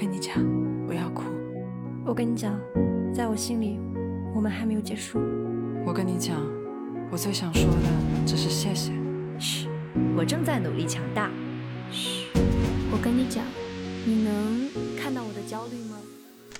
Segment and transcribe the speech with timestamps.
[0.00, 0.32] 跟你讲，
[0.86, 1.24] 不要哭。
[2.06, 2.56] 我跟你讲，
[3.12, 3.80] 在我心里，
[4.32, 5.18] 我们还没有结束。
[5.84, 6.36] 我跟你讲，
[7.10, 8.92] 我最想说的只是谢谢。
[9.40, 9.66] 嘘，
[10.16, 11.28] 我正在努力强大。
[11.90, 12.28] 嘘，
[12.92, 13.42] 我跟你讲，
[14.06, 15.96] 你能看到我的焦虑吗？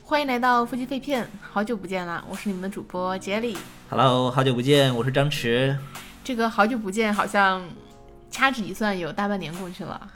[0.02, 3.56] 欢迎来到夫妻肺片，好久不见了，我是你们的主播杰里。
[3.88, 5.76] Hello，好久不见，我是张弛。
[6.24, 7.62] 这个好久不见，好像
[8.32, 10.10] 掐指一算，有大半年过去了。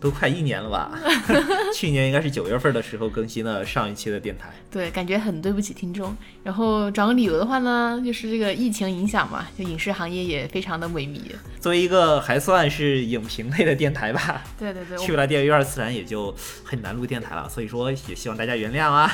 [0.00, 0.96] 都快一年了吧？
[1.74, 4.50] 去年应该是九月份的时候更新了上一期的电台。
[4.70, 6.16] 对，感觉很对不起听众。
[6.44, 11.20] 然后找个理由的话呢，就是这个疫情影响嘛，就影视行业也非常的萎靡。
[11.60, 17.48] 作为一个还算是影评类的电台吧，对对对，去不了电影院，自然也就很难录电台了。
[17.48, 19.10] 所以说，也希望大家原谅啊。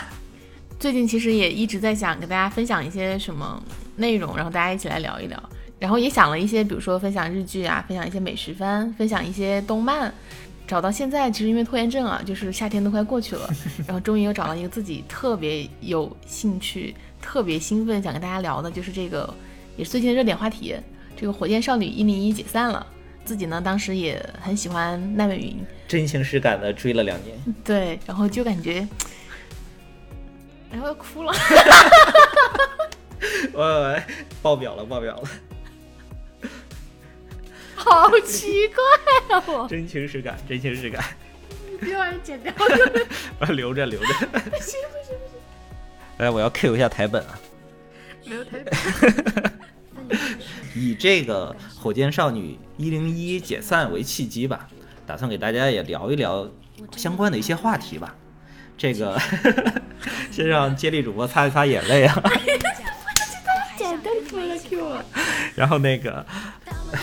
[0.78, 3.62] 最近其实也一直在想跟大家分享一些什么
[3.96, 5.42] 内容，然后大家一起来聊一聊。
[5.78, 10.12] 然后也想了一些，比如说分享日剧啊，分享一些美食番，分享一些动漫。
[10.66, 13.48] 找到现在，其实因为拖延症啊，就是夏天都快过去了，
[13.86, 19.32] 然后终于又找到一个自己特别有兴趣、特别兴奋想跟大家聊的，就是这个
[19.76, 20.74] 也是最近的热点话题。
[21.16, 22.84] 这个火箭少女一零一解散了，
[23.24, 27.36] 自己呢当时也很喜欢奈美云，真情实感的追了两年。
[27.62, 28.88] 对，然后就感觉，
[30.72, 31.32] 然后要哭了，
[33.52, 34.02] 我
[34.42, 35.28] 爆表了，爆表了。
[37.74, 39.66] 好奇怪啊！
[39.68, 41.02] 真情实感，真情实感。
[41.80, 42.52] 别把人剪掉，
[43.48, 44.06] 留 着留着。
[44.06, 45.38] 不行不行不行！
[46.18, 47.38] 来，我要 Q 一下台本啊。
[48.24, 49.52] 没有台本。
[50.74, 54.68] 以这个火箭少女一零一解散为契机吧，
[55.06, 56.48] 打算给大家也聊一聊
[56.96, 58.14] 相关的一些话题吧。
[58.76, 59.20] 这个
[60.30, 62.22] 先让接力主播擦一擦眼泪啊。
[63.76, 64.12] 简单
[66.94, 67.00] 为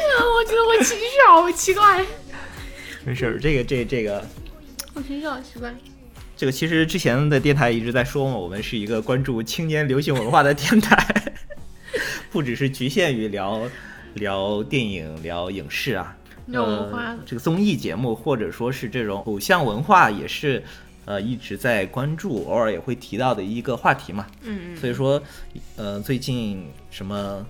[0.00, 2.04] 什么我觉得我情绪好奇怪？
[3.04, 4.22] 没事儿，这个这这个，
[4.94, 5.74] 我情绪好奇怪。
[6.36, 11.32] 这个其实之前的电台一直在说嘛，我们是一个关注青年流行文化的电台，
[12.30, 13.68] 不只是局限于聊
[14.14, 16.16] 聊电影、聊影视啊，
[16.52, 20.62] 呃，这个综艺节目或者说是这种偶像文化也是。
[21.10, 24.28] 呃，一直在关注，偶尔也会提到的一个话题嘛。
[24.42, 24.76] 嗯嗯。
[24.76, 25.20] 所以说，
[25.74, 27.44] 呃，最近什么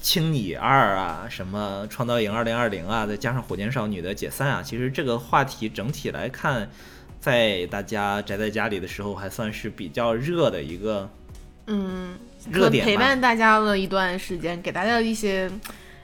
[0.00, 6.70] 青你二》啊，什么《创造营二零二零》啊，再加上《火箭少女》的解散啊，其实这个话题整体来看，
[7.18, 11.10] 在大家宅在家里的时候，还算是比较热的一个
[11.66, 12.14] 嗯
[12.48, 15.50] 热点陪伴大家了一段时间，给大家一些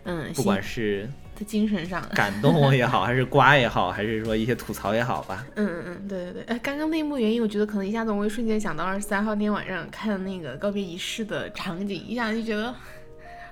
[0.03, 1.09] 嗯，不管是。
[1.39, 5.47] 在精神上 感动也好，还是瓜也好，还是说一些吐槽也好吧。
[5.55, 6.43] 嗯嗯嗯，对对对。
[6.45, 12.75] 哎，刚刚那一幕原因，我觉得可能一下子我会瞬间想到二十三号那天晚上看那个告别仪式的场景，一下就觉得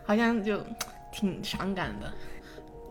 [0.04, 0.60] 好像就
[1.12, 2.12] 挺伤感的。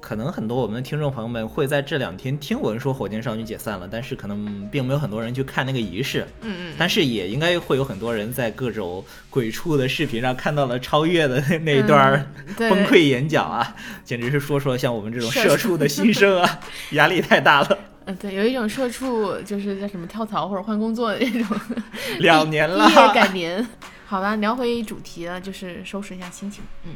[0.05, 6.27] 可能很多我们的听众朋友们会在这两天听闻说火箭少女解散了，但是可能并没有很多人去看那个仪式。
[6.41, 6.75] 嗯嗯。
[6.77, 16.59] 但是也应该会有很多人在各种鬼畜的视频上看到了超越的那一段 崩溃演讲啊，简直是说出了像我们这种社畜的心声啊，
[16.91, 17.79] 压力太大了。
[18.05, 21.59] 嗯，对，有一种社畜就是叫什么跳槽或者换工作的那种。
[22.21, 22.88] 两年了。
[22.88, 23.67] 毕业改年。
[24.05, 26.63] 好吧，聊回主题了，就是收拾一下心情。
[26.83, 26.91] 嗯，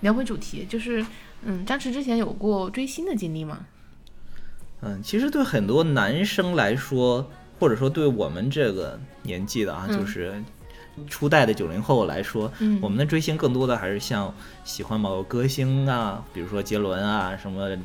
[0.00, 1.02] 聊回主题就是。
[1.44, 3.60] 嗯，张弛之前有过追星的经历吗？
[4.80, 10.34] 嗯，其实对很多男生来说，或者说对我们这个年纪的啊，就是
[11.08, 12.50] 初代的九零后来说，
[12.82, 14.34] 我们的追星更多的还是像
[14.64, 17.76] 喜欢某个歌星啊，比如说杰伦啊，什么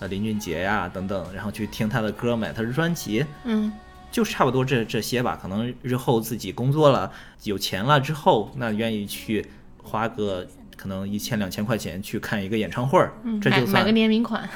[0.00, 3.72] 呃林俊杰呀等等，然后去听他的歌，买他的专辑，嗯，
[4.10, 5.38] 就是差不多这这些吧。
[5.40, 7.10] 可能日后自己工作了，
[7.44, 9.46] 有钱了之后，那愿意去
[9.82, 10.46] 花个。
[10.78, 13.12] 可能一千两千块钱去看一个演唱会儿，
[13.42, 14.48] 这就算买个联名款。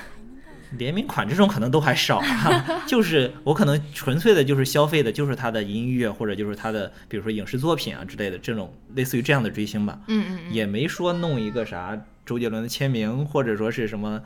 [0.79, 2.23] 联名款这种可能都还少，
[2.89, 9.99] 就是我可能纯粹的就是消费的就是他的音乐或者就是他的比如说影视作品啊之类的这种类似于这样的追星吧。
[10.07, 14.23] 嗯嗯，也没说弄一个啥周杰伦的签名或者说是什么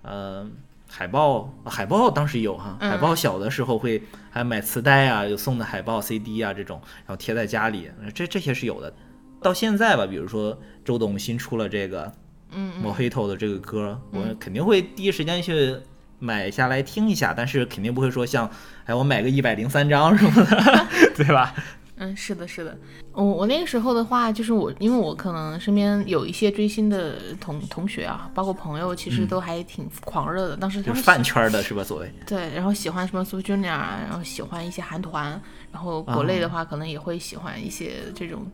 [0.00, 0.48] 呃
[0.88, 8.94] 海报，海报当时有哈，海报小的时候会还买磁带啊，有送的海报 CD 啊这种，然后贴在家里，这这些是有的。
[9.44, 12.10] 到现在吧，比如说周董新出了这个，
[12.50, 15.76] 嗯，抹黑头的这个歌，我肯定会第一时间去
[16.18, 18.50] 买下来听一下，但是肯定不会说像，
[18.86, 21.54] 哎，我买个一百零三张什么的， 对吧？
[21.96, 22.76] 嗯，是的，是的。
[23.12, 30.56] 我我那个时候的话，就是我，因为我可能身边有一些追星的同同学啊，包括朋友，其实都还挺狂热的。
[30.56, 31.84] 当时就是饭圈的是吧？
[31.84, 38.44] 所谓 对，然后喜欢什么 Super Junior 啊，然后喜欢一些韩团，然后国内的话可能也会喜欢一些这种。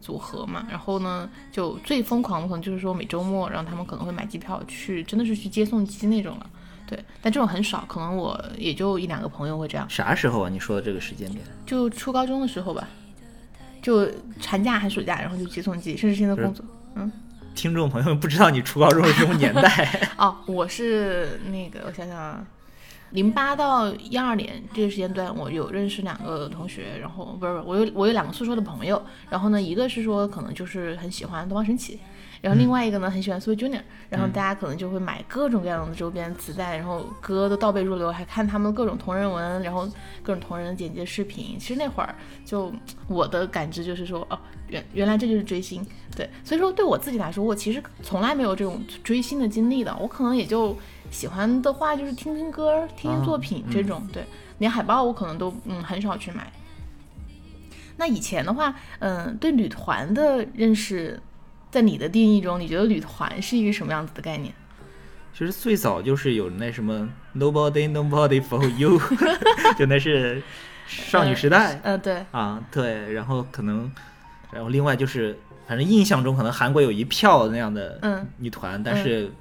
[0.00, 0.66] 组合嘛。
[0.68, 6.46] 然后呢，就最疯狂的可能就是说每周末，然后他们可能会买机票去，真的是去接送机那种了。
[6.86, 9.88] 对，但这种很少，可能我也就一两个朋友会这样。
[9.88, 10.48] 啥时候啊？
[10.48, 11.40] 你说的这个时间点？
[11.64, 12.88] 就初高中的时候吧，
[13.80, 14.08] 就
[14.40, 16.64] 寒假还暑假，然后就接送机，甚至现在工作，
[16.96, 17.10] 嗯。
[17.52, 22.46] 听众朋友们不知道你初高中是什么年代 哦，我是那个，我想想啊，
[23.10, 31.98] 零八到一二年这个时间段，我有认识两个同学，然后不是不是，我有我有两个宿舍的朋友，然后呢，一个是说可能就是很喜欢东方神起。
[32.40, 39.86] 然后另外一个呢，很喜欢 Super Junior，然后大家可能就会买各种各样的周边磁带，然后歌都倒背如流，还看他们各种同人文，然后
[40.22, 41.58] 各种同人简介视频。
[41.58, 42.72] 其实那会儿就
[43.08, 45.86] 我的感知就是说，哦，原原来这就是追星，
[46.16, 46.26] 对。
[46.42, 50.74] 所以说对我自己来说，我其实从来没有这种追星的经历的，我可能也就
[51.10, 54.24] 喜欢的话就是听听歌、听听作品这种，对。
[54.58, 56.52] 连海报我可能都嗯很少去买。
[57.96, 61.20] 那以前的话，嗯，对女团的认识。
[61.70, 64.52] 在你的定义中，你觉得女团是一个什么样子的概念？
[65.32, 69.00] 其实最早就是有那什么 Nobody Nobody for You，
[69.78, 70.42] 就那是
[70.88, 71.80] 少女时代。
[71.84, 72.26] 呃，对。
[72.32, 73.12] 啊，对。
[73.12, 73.88] 然后可能，
[74.50, 79.32] 然后另外就是，反正印象中可能韩国有一票那样的女团，但是。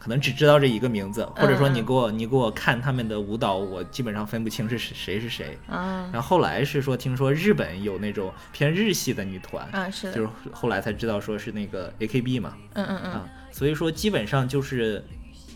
[0.00, 5.58] 可能只知道这一个名字，或者说你给我你给我看他们的舞蹈，我基本上分不清是谁是谁。
[5.68, 12.56] 然后后来是说听说日本有那种偏日系的女团，啊是，就是后来才知道说是那个 AKB 嘛。
[12.72, 13.28] 嗯嗯嗯。
[13.52, 15.04] 所以说基本上就是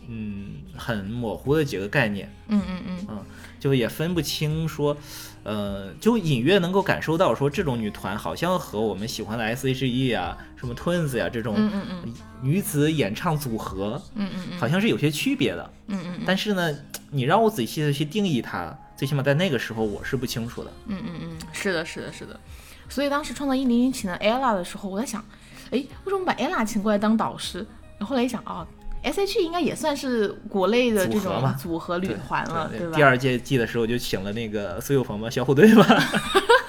[0.09, 2.31] 嗯很模糊的几个概念。
[2.49, 3.07] 嗯嗯嗯。
[3.09, 3.25] 嗯，
[3.59, 4.97] 就也分不清说。
[5.45, 11.55] 呃，就隐约能够感受到，说这种女团好像和我们喜欢的 S.H.E 啊、什么 Twins 呀这种
[12.43, 16.21] 女子演唱组合，嗯嗯嗯，好像是有些区别的，嗯嗯。
[16.27, 16.75] 但是呢，
[17.11, 20.73] 你让我仔细的去定义它，最起码在那个时候我是不清楚的。
[20.87, 22.41] 嗯嗯嗯，是的，是的，是的。
[22.89, 25.25] 所以当时创造一零零请了 Ella 的时候，我在想，
[25.71, 27.59] 哎，为什么把 Ella 请过来当导师？
[27.99, 28.67] 然后后来一想，哦。
[29.05, 32.97] S.H.E 应该也算是国内的这种组合女团了，对吧？
[32.97, 35.87] 第二届季的时候就请了那个苏有朋嘛，小虎队嘛，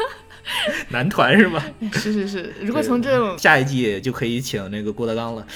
[0.89, 1.63] 男团是吧？
[1.93, 5.47] 是是是，如果从这种下一季就可以请那个郭德纲了。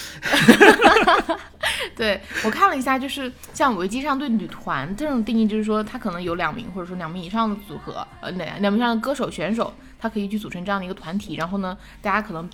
[1.95, 12.49] 对我看了一下，就是像维基上对女团这种定义，就是说它可能有两名或者说两名以上的组合，呃，两两名以上的歌手选手，他可以去组成这样的一个团体，然后呢，大家可能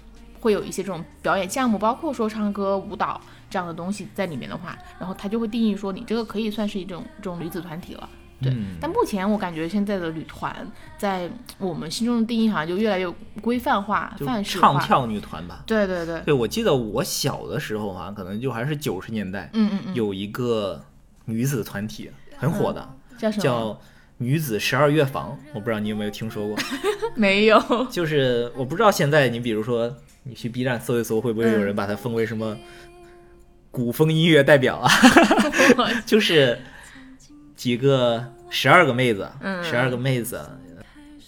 [0.45, 3.19] 会有一些这种表演项目，包括说唱歌、舞蹈。
[3.47, 8.09] 这样的东西在里面的话，然后他就会定义说你这个可以算是一种这种女子团体了，
[8.41, 8.53] 对。
[8.81, 13.09] 但目前我感觉现在的女团在我们心中的定义好像就越来越
[13.41, 14.73] 规范化、范式化。
[14.73, 15.63] 唱跳女团吧。
[15.65, 16.19] 对对对。
[16.21, 20.83] 对，我记得我小的时候啊，可能就还是九十年代，嗯嗯嗯，有一个
[21.25, 23.43] 女子团体很火的，叫什么？
[23.43, 23.79] 叫
[24.17, 25.37] 女子十二乐坊。
[25.53, 26.57] 我不知道你有没有听说过？
[27.15, 27.87] 没有。
[27.89, 32.57] 就是我不知道现在你比如说你去 B 站搜一搜，会不会有人把它分为什么？
[33.71, 34.89] 古风音乐代表啊，
[36.05, 36.57] 就是
[37.57, 39.29] 几个十二个妹子，
[39.61, 40.41] 十二个妹子，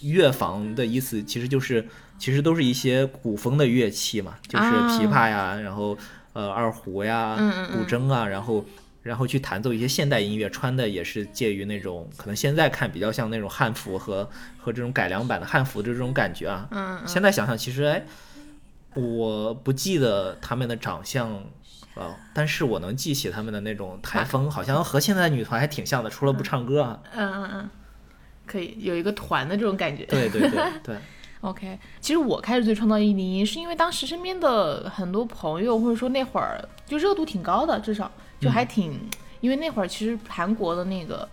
[0.00, 1.86] 乐坊的意思其实就是
[2.18, 5.94] 其实都是一些古风的乐器嘛，就是琵琶呀，然后
[6.32, 7.36] 呃二胡呀，
[7.70, 8.64] 古筝啊，然后
[9.02, 16.68] 然后去弹奏一些现代音乐，穿的也是介于那种可能现在看比较像那种汉服和和这种改良版的汉服的这种感觉啊。
[16.70, 18.04] 嗯，现在想想其实哎，
[18.94, 21.44] 我不记得他们的长相。
[21.94, 27.00] 啊，但是我能记起他们的那种台风，好像和现在女团还挺像的，除了不唱歌啊。
[27.12, 27.70] 嗯嗯嗯，
[28.46, 30.04] 可以有一个团的这种感觉。
[30.04, 30.96] 对对对对。
[31.40, 38.08] OK，其实我开始追创造一零一，是因为当时身边的很多朋友，或者说那会儿就热度挺高的，至少
[38.40, 39.00] 就还挺，
[39.40, 41.28] 因为那会儿其实韩国的那个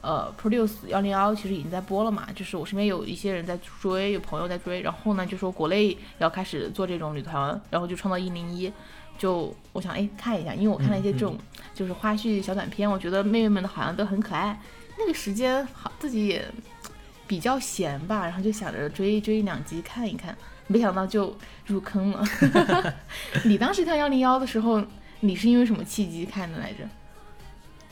[0.00, 8.72] 呃 Produce 幺零幺其实已经在播了嘛，就是我身边有一些人在追，有朋友在追，然后呢就说国内要开始做这种女团，然后就创造一零一。
[9.16, 11.36] 就我想哎看一下，因为我看了一些这种
[11.74, 14.60] 就是花絮小短片，我觉得妹妹们的好像都很可爱。
[14.96, 16.44] 那个时间好自己也
[17.26, 20.36] 比较闲吧，然后就想着追追两集看一看，
[20.68, 21.36] 没想到就
[21.66, 22.24] 入坑了。
[23.44, 24.80] 你当时看幺零幺的时候，
[25.20, 26.88] 你是因为什么契机看的来着？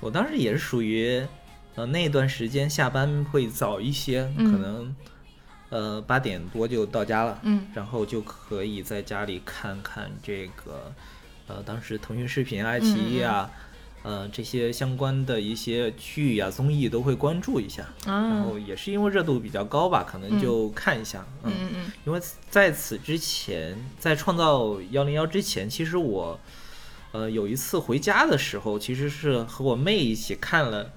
[0.00, 1.26] 我当时也是属于
[1.74, 4.94] 呃那段时间下班会早一些，可能
[5.70, 10.92] 呃八点多就到家了，嗯，然后就可以在家里看看这个。
[11.48, 13.48] 呃，当时腾讯视频、爱奇艺啊，
[14.02, 21.24] 呃，这些相关的一些剧呀、综艺都会关注一下，然后也是因为热度比较高吧，可能就看一下。
[21.44, 21.92] 嗯嗯嗯。
[22.04, 26.36] 因为在此之前，在创造幺零幺之前，其实我，
[27.16, 30.92] 呃，有一次回家的时候，其实是和我妹一起看了，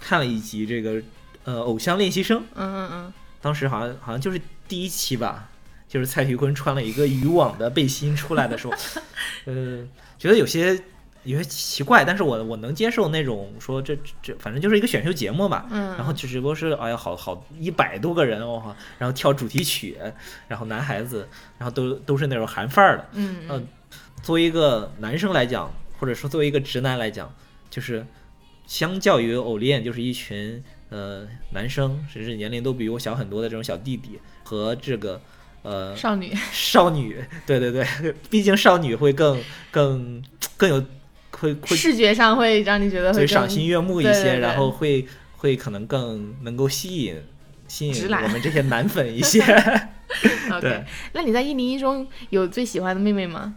[0.00, 1.02] 看了一集这个
[1.44, 2.38] 呃《偶像练习生》。
[2.54, 3.12] 嗯嗯嗯。
[3.40, 5.50] 当时好像好像就是第一期吧。
[5.86, 8.72] 就是蔡徐坤穿了一个渔网的背心出来的时候，
[9.44, 9.86] 呃，
[10.18, 10.82] 觉得有些
[11.22, 19.96] 有些奇怪，但是我我能接受那种说这这反正就是一个选秀节目嘛，嗯，然后只不过是哎呀好好一百多个人哦，然后跳主题曲，
[20.48, 23.68] 然后男孩子，然后都都是那种韩范儿的，嗯嗯，
[24.24, 27.30] 作为一个男生来讲，或者说作为一个直男来讲，
[27.68, 28.06] 就是
[28.66, 35.20] 相较于偶练，就是一群呃男生，甚至年龄都比我小很多的这种小弟弟和这个
[35.60, 39.38] 呃少女少女，对对对，毕竟少女会更
[39.70, 40.24] 更
[40.56, 40.82] 更有
[41.32, 47.20] 会会视觉上会让你觉得会赏心悦目一些，对对对然后会会可能更能够吸引
[47.68, 49.42] 吸引我们这些男粉一些。
[50.50, 53.56] OK，对那你在一零一中有最喜欢的妹妹吗？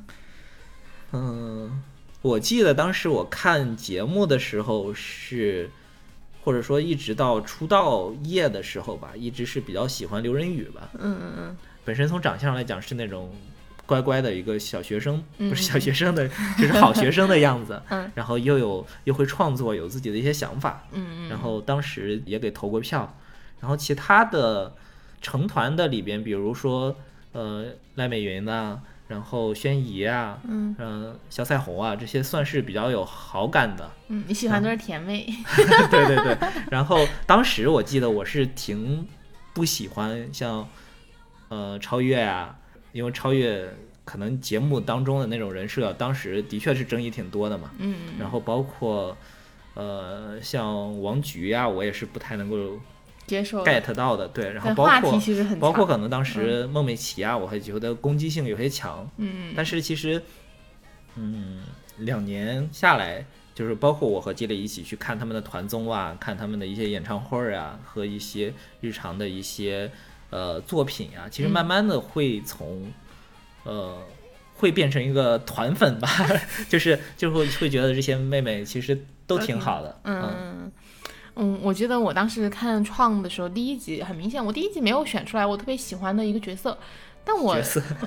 [1.12, 1.82] 嗯，
[2.22, 5.70] 我记得当时我看节目的时候是，
[6.44, 10.90] 或者说一直到出道夜的时候吧，一直是比较喜欢刘仁宇吧。
[10.94, 13.34] 嗯嗯嗯，本身从长相来讲是那种
[13.86, 17.82] 乖乖的一个小学生，嗯不是小学生的，就是好学生的样子。
[17.90, 20.86] 嗯然后又有又会创作，有自己的一些想法。
[20.92, 23.18] 嗯嗯，然后当时也给投过票，
[23.62, 24.76] 然后其他的
[25.22, 26.94] 成团的里边，比如说
[27.32, 33.90] 呃赖美云呐、然后宣仪啊，嗯呃小彩虹啊，这些算是比较有好感的。
[34.10, 35.26] 嗯，你喜欢都是甜妹，
[35.90, 36.38] 对对对。
[36.70, 39.08] 然后当时我记得我是挺
[39.54, 40.68] 不喜欢像
[41.50, 42.58] 呃超越啊，
[42.92, 43.74] 因为超越
[44.04, 47.72] 可能节目当中的那种人设，当时的确是争议挺多的嘛。
[47.78, 49.18] 嗯然后包括
[49.74, 52.80] 呃像王菊呀、我也是不太能够
[53.28, 53.64] 接受。
[53.64, 54.50] get 到的，对。
[54.52, 55.20] 然后包括
[55.60, 60.20] 包括可能当时孟美岐啊，我还觉得攻击性有些强，嗯但是其实
[61.16, 61.62] 嗯
[61.98, 63.24] 两年下来。
[63.58, 69.90] 就是包括我和积磊一起去看他们的团综啊，看他们的一些演唱会啊，和一些日常的一些
[70.30, 71.52] 呃作品啊，其实嗯。
[71.52, 72.94] 慢慢的会从、
[73.64, 73.98] 呃
[74.54, 76.08] 会变成一个团粉吧，
[76.70, 80.72] 就是就会会觉得这些妹妹其实都挺好的，嗯嗯
[81.38, 86.78] 嗯，我记得我当时看创的时候，第一集很明显，我第一集没有选出来我特别喜欢的一个角色，
[87.24, 87.56] 但我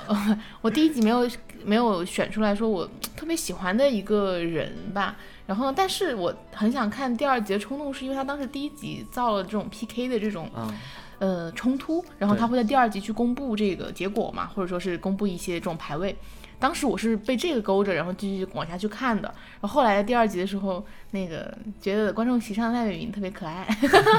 [0.61, 1.31] 我第一集没有
[1.65, 5.17] 没有选出来说我特别喜欢的一个人吧。
[5.47, 10.75] 然后呢，但是我很想看第二集的冲动，是因为他当时第一集造了这种 PK 的这种嗯
[11.19, 16.17] 呃冲突，然后他会在第二集去公布这个结果嘛，或者说是公布一些这种排位。
[16.61, 19.29] 当时我是被这个勾着，然后继续往下去看的。
[19.61, 23.67] 然后后来在第二集的时候，那个觉得观众席上的赖伟云特别可爱，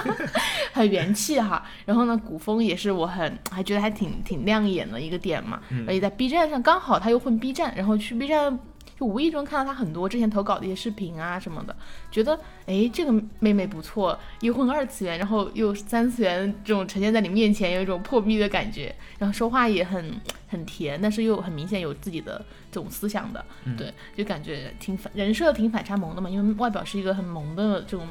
[0.73, 1.63] 很元气哈。
[1.85, 5.61] 然后呢，古风也是我很还觉得还挺挺亮眼的一个点嘛。
[5.69, 8.57] 嗯而且在 B 站上刚好他又混 B 站，然后去 B 站
[9.01, 11.75] 就无意中看到他很多之前投稿的一些视频啊什么的，
[12.11, 20.13] 觉得哎这个妹妹不错，又混二次元，然后又三次元这种呈现在你面前，有一种破壁的感觉，然后说话也很
[20.47, 28.07] 很甜，但是又很明显有自己的这种思想的，嗯对，就感觉挺反人设挺反差萌的嘛，因为外表是一个很萌的这种，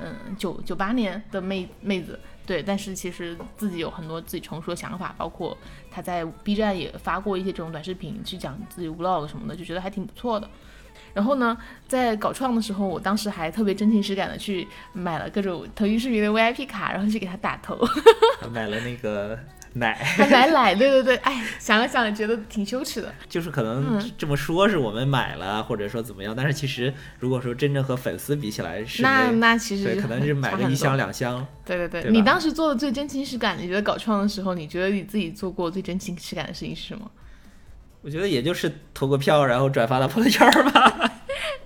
[0.00, 2.18] 嗯九九八年的妹妹子。
[2.52, 5.56] 对，但是其实自己有很多自己成熟的想法，包括
[5.90, 10.46] 他在 B 站也发过一些这种短视频，去讲自己 vlog 什么的，就觉得还挺不错的。
[11.14, 11.56] 然后呢，
[11.88, 17.78] 在搞创的时候，我当时还特别真情实感的去买了各种腾讯视频的 VIP 卡，然后去给他打头，
[18.52, 19.38] 买了那个
[19.78, 23.12] 奶， 还买奶，对对对，哎，想了想觉得挺羞耻的。
[23.28, 31.46] 就是可能嗯这么说是我们买了，或者说怎么样，但是其实如果说真正和粉丝比起来，是那没那其实对，可能是买差很多了一箱两箱。
[31.64, 37.10] 对对对，对你当时做的最真情实感，你觉得搞创的时候，你觉得你自己做过最真情实感的事情是什么？
[38.02, 41.11] 我觉得也就是投个票，然后转发到朋友圈吧。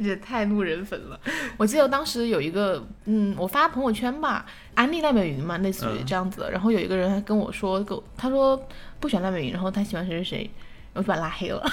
[0.03, 1.19] 这太路人粉了。
[1.57, 6.50] 我记得当时有一个，嗯，我发朋友圈吧，安利赖美云嘛，类似于嗯这样子的。
[6.50, 8.61] 然后有一个人还跟我说，跟他说
[9.00, 10.50] 不喜欢赖美云，然后他喜欢谁谁谁，
[10.93, 11.65] 然后就把他拉黑了。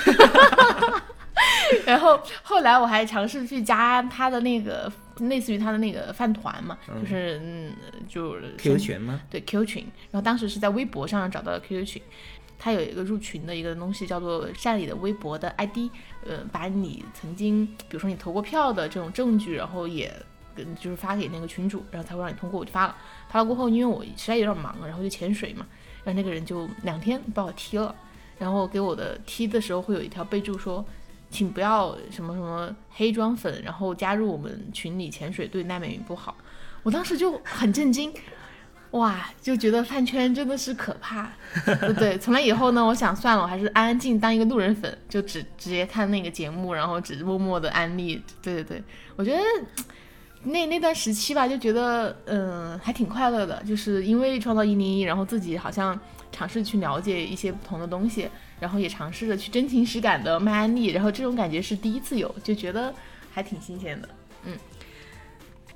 [1.86, 7.72] 然后后来我还尝试去加他的那个，类似于他的那个饭团嘛，就是嗯，
[8.08, 9.20] 就是 QQ 群吗？
[9.30, 12.02] 对 Q 群，然后当时是在微博上找到了 QQ 群，
[12.64, 15.90] 它有一个入群的一个东西叫做善里的微博的 ID，
[16.26, 20.10] 呃，把你曾经比如说你投过票的这种证据，然后也
[20.56, 22.96] 跟就是发给那个群主，然后他会让你通过，我就发了，
[23.28, 25.68] 发了过后，因为我实在有点忙，然后就潜水嘛，
[26.06, 27.94] 然后那个人就两天把我踢了，
[28.40, 30.86] 然后给我的踢的时候会有一条备注说。
[31.30, 36.38] 请不要什么什么黑装粉，然后加入我们群里潜水对奈美云不好。
[36.84, 38.14] 我当时就很震惊，
[38.94, 41.28] 哇，就觉得饭圈真的是可怕。
[41.98, 48.22] 对，从那以后呢，我想算了，我还是安安静当一个路人粉，就只直接看那个节目，然后只默默的安利。
[48.42, 48.84] 对对对，
[49.16, 49.40] 我觉得
[50.44, 56.00] 那那段时期吧，就觉得嗯、还挺快乐的，就是因为创造一零一，然后自己好像
[56.32, 62.94] 尝试去了解一些不同的东西，然后也尝试着去真情实感的卖安利，然后这种感觉是第一次有，就觉得
[63.34, 64.08] 还挺新鲜的。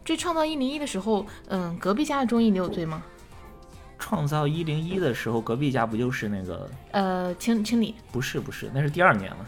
[0.07, 3.03] 嗯，追创造一零一的时候，嗯，隔壁家的综艺你有追吗？
[3.99, 6.69] 创造一零一的时候，隔壁家不就是那个？
[6.91, 7.93] 呃，清清理？
[8.11, 9.45] 不是不是，那是第二年了。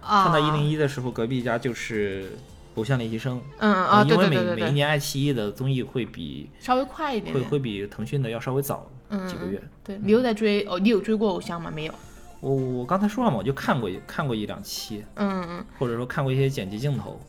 [0.00, 2.36] 啊，创造一零一的时候，隔壁家就是
[2.74, 3.40] 偶像练习生。
[3.58, 8.90] 嗯啊，因为每每一年爱奇艺的综艺会比稍微快一点，会会比腾讯的要稍微早
[9.28, 9.62] 几个月。
[9.84, 10.76] 对你有在追哦？
[10.78, 11.70] 你有追过偶像吗？
[11.72, 11.94] 没有。
[12.40, 15.04] 我我刚才说了嘛，我就看过看过一两期。
[15.16, 15.64] 嗯嗯。
[15.78, 17.20] 或者说看过一些剪辑镜头。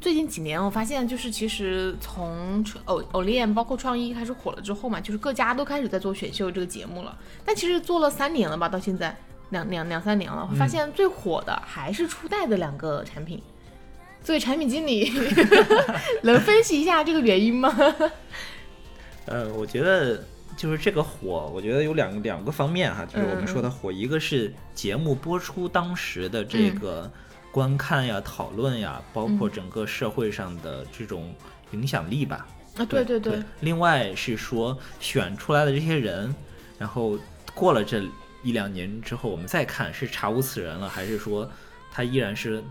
[0.00, 7.14] 最近几年，我发现就是其实从偶偶练包括创意开始火了之后嘛，就是各家都开始在做选秀这个节目了。
[7.44, 9.14] 但其实做了三年了吧，到现在
[9.50, 13.42] 两两两三年了，发现最火的还是初代的两个产品。
[14.24, 15.12] 作为产品经理，
[16.22, 17.70] 能分析一下这个原因吗？
[19.26, 20.24] 呃，我觉得
[20.56, 27.10] 就是这个火，我觉得有两两个方面哈，就是我们说的火，一个是节目播出当时的这个。
[27.52, 31.34] 观看呀，讨论呀，包括整个社会上的这种
[31.72, 32.46] 影响力吧。
[32.76, 33.42] 啊，对对对。
[33.60, 36.32] 另外是说选出来的这些人，
[36.78, 37.18] 然后
[37.54, 38.02] 过了这
[38.42, 41.50] 一两年之后，我们再看是查无此人了，还是说
[41.90, 42.62] 他依然是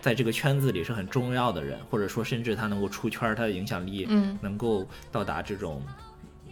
[0.00, 4.08] 在这个圈子里是很重要的人，或者说甚至他能够出圈，他的影响力
[4.40, 5.82] 能够到达这种，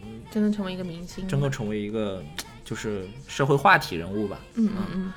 [0.03, 2.21] 嗯，真的成为一个明星，真的成为一个
[2.65, 4.39] 就是社会话题人物吧。
[4.55, 5.13] 嗯嗯嗯。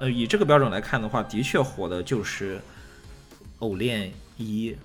[0.00, 2.60] 呃，以这个标准来看的话，的确火的就是
[3.58, 4.76] 偶练一，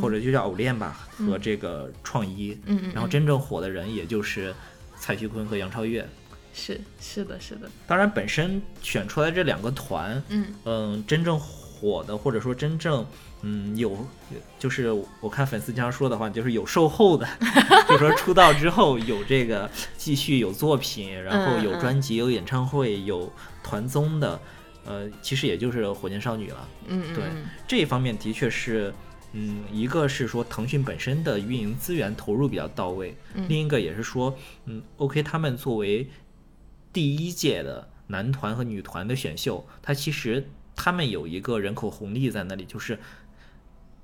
[0.00, 2.56] 或者就叫偶练吧，和这个创一。
[2.66, 2.92] 嗯嗯。
[2.92, 4.54] 然后真正火的人，也就是
[4.98, 6.06] 蔡徐坤和杨超越。
[6.54, 7.70] 是是的，是的。
[7.86, 11.61] 当然，本身选出来这两个团，嗯嗯，真正火
[12.04, 13.06] 的，或者说真正
[13.42, 13.96] 嗯有，
[14.58, 17.26] 就是我看粉丝经常说的话，就是有售后的，
[17.88, 23.32] 就说出道之后有这个继续有作品，然后有专辑、有演唱会、有。
[23.64, 24.40] 团综的，
[24.84, 26.68] 呃，其实也就是火箭少女了。
[26.88, 27.22] 嗯，对
[27.68, 28.92] 这一方面的确是，
[29.34, 33.16] 嗯，一个是说腾讯本身的运营资源投入比较到位，
[33.46, 36.10] 另一个也是说，嗯，OK，他们作为
[36.92, 42.98] 第一届的男团和女团的选秀，它其实他们有一个人口红利在那里，就是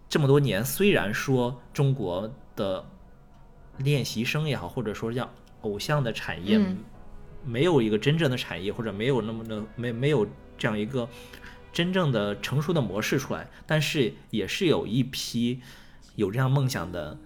[0.09, 2.85] 这么多年，虽然说中国的
[3.79, 5.31] 练习生也好，或者说叫
[5.63, 6.61] 偶像的产业。
[7.45, 10.27] 没有一个真正的产业，或者没有那么的没没有
[10.59, 11.09] 这样一个
[11.73, 15.63] 真正的成熟的模式出来，但是也是有一批
[16.17, 17.17] 有这样梦想的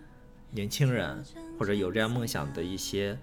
[0.51, 1.25] 年轻人，
[1.59, 3.19] 或者有这样梦想的一些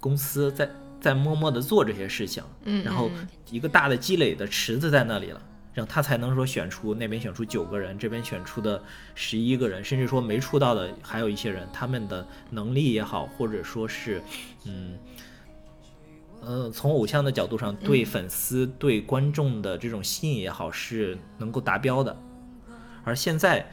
[0.00, 0.68] 公司在
[1.00, 3.10] 在默默的做这些事情，嗯，然后
[3.50, 5.42] 一个大的积累的池子在那里了，
[5.74, 8.82] 然后他才能说选出那边选出九个人，这边选出的
[9.14, 14.22] 十一个人，甚至说没出道的还有一些人，他们的能力也好，或者说是
[14.66, 14.98] 嗯。
[16.44, 22.16] 呃，从偶像的角度上，对粉丝、对观众的这种吸引也好，是能够达标的。
[23.04, 23.64] 而现在，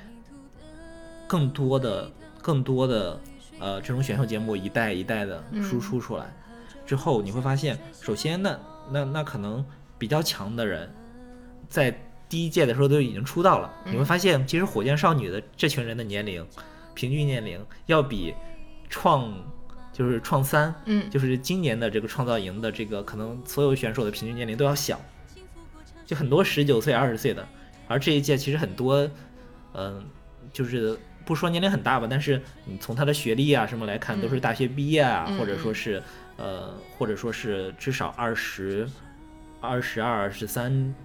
[1.28, 2.12] 更多的、
[2.44, 3.20] 更多的，
[3.60, 6.32] 呃，这种选秀节目一代一代的输出出来
[6.86, 8.60] 之后，你会发现，首先，那
[8.92, 9.66] 那那可能
[9.98, 10.88] 比较强的人，
[11.70, 13.74] 在第一届的时候都已经出道了。
[13.86, 16.46] 你会发现，其实火箭少女的这群人的年龄，
[16.94, 18.34] 平均年龄要比
[18.90, 19.34] 创。
[19.92, 24.98] 就是创三，嗯，就是今年的这个创造营的这个可能所有选手的平均年龄都要小，
[26.06, 27.46] 就很多十九岁、二十岁的，
[27.86, 29.10] 而这一届其实很多，
[29.74, 30.02] 嗯，
[30.54, 36.02] 就是不说年龄很大吧，但是你从他的学历啊什么来看，都是大学毕业啊，或者说是
[36.38, 38.88] 呃，或者说是至少二十
[39.60, 40.96] 二、十二、二十三，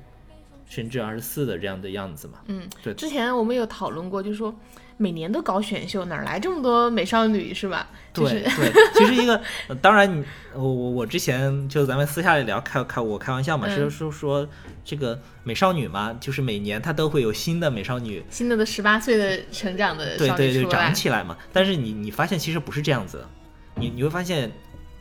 [0.66, 2.38] 甚至二十四的这样的样子嘛。
[2.46, 2.92] 嗯，对。
[2.94, 4.55] 之前我们有讨论过，就是说。
[4.96, 7.88] 每年都搞选秀，哪来这么多美少女是吧？
[8.12, 9.42] 对对，其实一个，
[9.83, 10.24] 当然你
[10.55, 14.48] 我我我之前就咱们私下里聊开开我开玩笑嘛，是说说
[14.85, 21.37] 这个美少女嘛，就是每年她都会有新的美少女，新的的十八岁的成长的对对对长起来嘛。
[21.53, 23.27] 但是你你发现其实不是这样子，
[23.74, 24.53] 你你会发现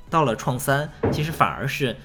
[0.09, 1.95] 到了创三，其实反而是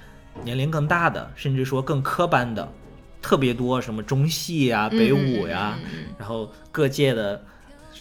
[0.44, 2.70] 年龄更大的，甚至说更科班的
[3.20, 5.78] 特别多，什么中戏呀、北舞呀，
[6.18, 7.42] 然后各界的。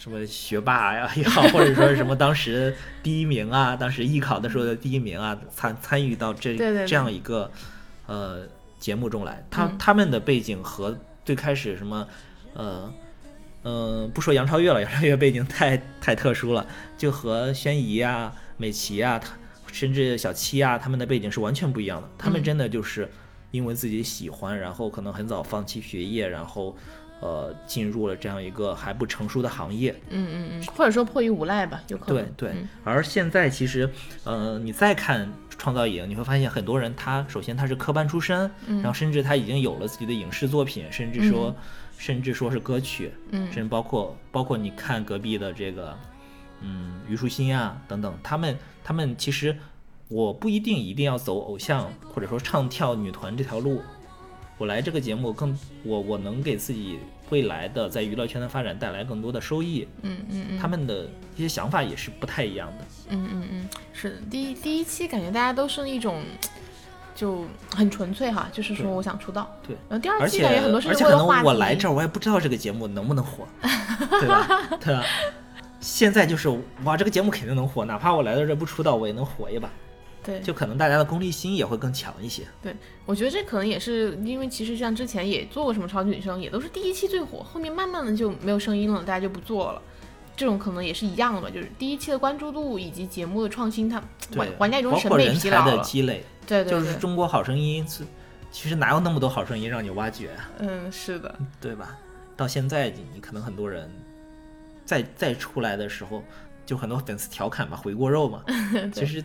[0.00, 7.50] 什么学霸呀 也好，或者说是什么当时第一名啊， 当时艺考的时候的第一名啊，参参与到这这样一个
[8.06, 8.42] 呃
[8.78, 12.06] 节目中来，他他们的背景和最开始什么
[12.54, 12.94] 呃
[13.62, 16.64] 呃不说杨超越了， 杨超越背景太太特殊了，
[16.96, 19.32] 就和宣仪啊、美琪啊，他
[19.72, 22.08] 甚至小七啊，他们的背景是完全不一样的。
[22.16, 23.10] 他们真的就是
[23.50, 26.76] 因为自己喜欢，然后可能很早放弃学业，然后。
[27.20, 32.24] 呃，进入了这样一个还不成熟的行业，嗯嗯嗯，或者说迫于无奈吧，有可能。
[32.36, 32.56] 对对。
[32.84, 33.90] 而现在其实，
[34.22, 41.52] 呃，你再看创造营，你会发现很多人他首先他是科班出身，然后甚至他已经有了自己的影视作品，甚至说
[41.96, 45.98] 甚至说是歌曲，嗯甚至包括包括你看隔壁的这个，
[46.60, 49.58] 嗯，虞书欣啊等等，他们他们其实
[50.08, 53.82] 我不一定一定要走偶像或者说唱跳女团这条路，
[54.56, 62.84] 我来这个节目更我我能给自己未来的在娱乐圈的发展带来更多的收益，嗯嗯嗯，他们的一些想法也是不太一样的。
[63.10, 66.22] 嗯嗯嗯，是的，第一第一期感觉大家都是一种
[67.14, 69.54] 就很纯粹哈，就是说我想出道。
[69.66, 71.26] 对然后第二期感觉很多是而且可能。
[71.44, 73.46] 我来这儿，我也不知道这个节目能不能火，
[74.20, 74.48] 对吧？
[74.80, 75.04] 对吧？
[75.80, 76.48] 现在就是
[76.84, 79.70] 哇，这个节目肯定能火，哪怕我来到这儿不出道，我也能火一把。
[80.28, 82.42] 对，就可能大家的功利心也会更强一些。
[82.60, 89.80] 对，我觉得这可能也是因为其实像之前也做过什么超级女声，也都是第一期最火，后面慢慢的就没有声音了，大家就不做了。
[90.36, 94.02] 这种可能也是一样的吧，就是第一期的关注度以及节目的创新，它
[94.36, 95.64] 玩，玩家一种审美疲劳。
[95.64, 98.04] 的积累，对对对，就是中国好声音，是
[98.50, 101.98] 其实哪有那么多好声音让你挖掘啊，嗯，是的，对吧？
[102.36, 103.90] 到现在你你可能很多人
[104.84, 106.22] 再再出来的时候，
[106.64, 108.44] 就很多粉丝调侃嘛，回锅肉嘛，
[108.94, 109.24] 其实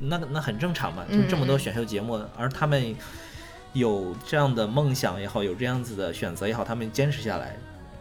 [0.00, 2.94] 那那很正常嘛，就这么多选秀节目，而他们
[3.72, 7.56] 有这样的梦想也好，有这样子的选择也好，他们坚持下来。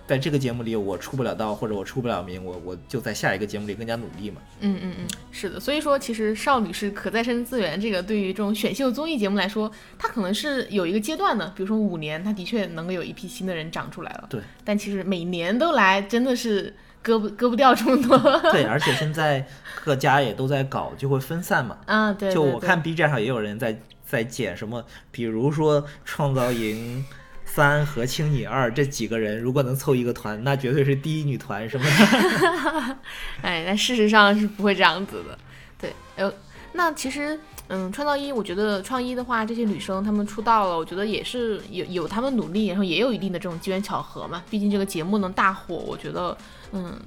[0.07, 4.41] 在这个节目里，我出不了道，或者我出不了名，我我就在下一个节目里更加努力嘛。
[4.59, 14.25] 嗯嗯嗯，是的，所以说其实少女是可再生资源，这个对于这种选秀综艺节目来说，它可能是有一个阶段的，比如说五年，它的确能够有一批新的人长出来了。
[14.31, 18.17] 对，但其实每年都来，真的是割不割不掉这么多。
[18.51, 19.45] 对，而且现在
[19.83, 21.77] 各家也都在搞，就会分散嘛。
[21.85, 27.05] 啊，对，对对就我看 B 站上也有人在在剪什么，比如说创造营
[27.45, 32.97] 三和青你二这几个人，如果能凑一个团，那绝对是第一女团什么的。
[33.41, 35.37] 哎，但事实上是不会这样子的。
[35.79, 36.31] 对，呃，
[36.73, 37.39] 那其实，
[37.71, 44.43] 嗯，创造一，我觉得创一的话，这些女生她们出道了，我觉得也是有有她们努力，然后也有一定的这种机缘巧合嘛。
[44.49, 46.35] 毕竟这个节目能大火，我觉得，
[46.71, 46.99] 嗯，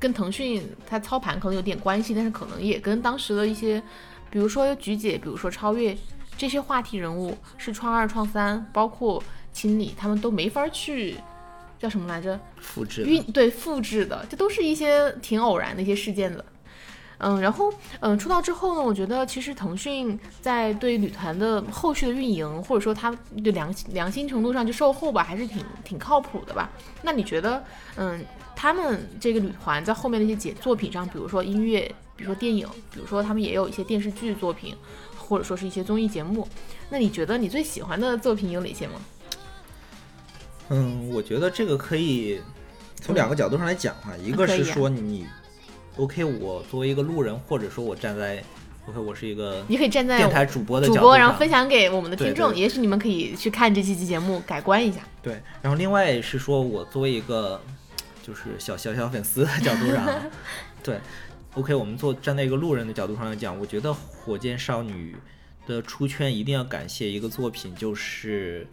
[0.00, 3.80] 跟腾讯它操盘可能有点关系，但是可能也跟当时的一些，
[4.30, 5.96] 比如说菊姐，比如说超越
[6.36, 11.16] 这些话题人物，是创二、创三，包括清理，他们都没法去
[11.78, 12.38] 叫什么来着？
[12.56, 16.44] 复制运对复制的，这都是一些挺偶然的一些事件的。
[17.18, 23.10] 嗯，然后嗯，出道之后呢，我觉得其实腾讯在对女团的后续的运营，或者说它
[23.42, 26.70] 的良良心程度上就售后吧，还是挺挺靠谱的吧？
[27.02, 27.62] 那你觉得，
[27.96, 28.24] 嗯，
[28.56, 31.80] 他们这个女团在后面的一些节作品上，比如说音乐，
[32.16, 34.74] 比如说电影，比如说他们也有一些电视剧作品，
[35.16, 36.46] 或者说是一些综艺节目，
[36.90, 38.94] 那你觉得你最喜欢的作品有哪些吗？
[40.70, 42.40] 嗯，我觉得这个可以
[42.96, 45.26] 从两个角度上来讲哈，一个是说你
[45.96, 48.42] ，OK，我作为一个路人，或者说我站在
[48.86, 55.00] OK，我是一个你可以站在电台主播的主播，角度上然后分享给我们的听众，对对也许你们可以去看这期节目，改观一下。
[55.22, 57.60] 对，然后另外是说我作为一个
[58.22, 60.30] 就是小小小粉丝的角度上，
[60.82, 61.00] 对
[61.54, 65.16] ，OK，我们做站在一个路人的角度上来讲，我觉得火箭少女
[65.66, 68.66] 的出圈一定要感谢一个作品，就是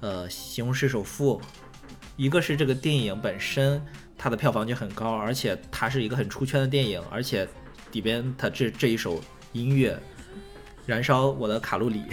[0.00, 1.40] 呃《西红柿首富》，
[2.16, 3.84] 一个是这个电影本身
[4.16, 7.46] 它的票房就很高，而且它是一个很出圈的电影，而且
[7.92, 9.20] 里边它这这一首
[9.52, 9.98] 音乐。
[10.86, 12.04] 燃烧我的卡路里，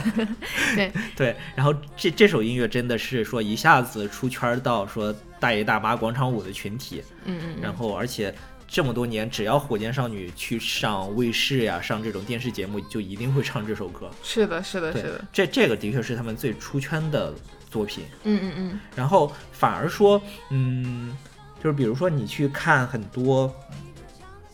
[0.74, 8.34] 对 对，然后这这首音乐真的是说一下子出圈到说大爷大妈广场舞的群体，嗯嗯嗯，然后而且
[8.66, 14.10] 这么多年，只要火箭少女去上卫视呀，上这种电视节目，就一定会唱这首歌。
[14.22, 17.34] 是的，是的，是的，，这这个的确是他们最出圈的
[17.70, 18.04] 作品。
[18.24, 21.16] 嗯嗯嗯，然后反而说，嗯，
[21.62, 23.54] 就是比如说你去看很多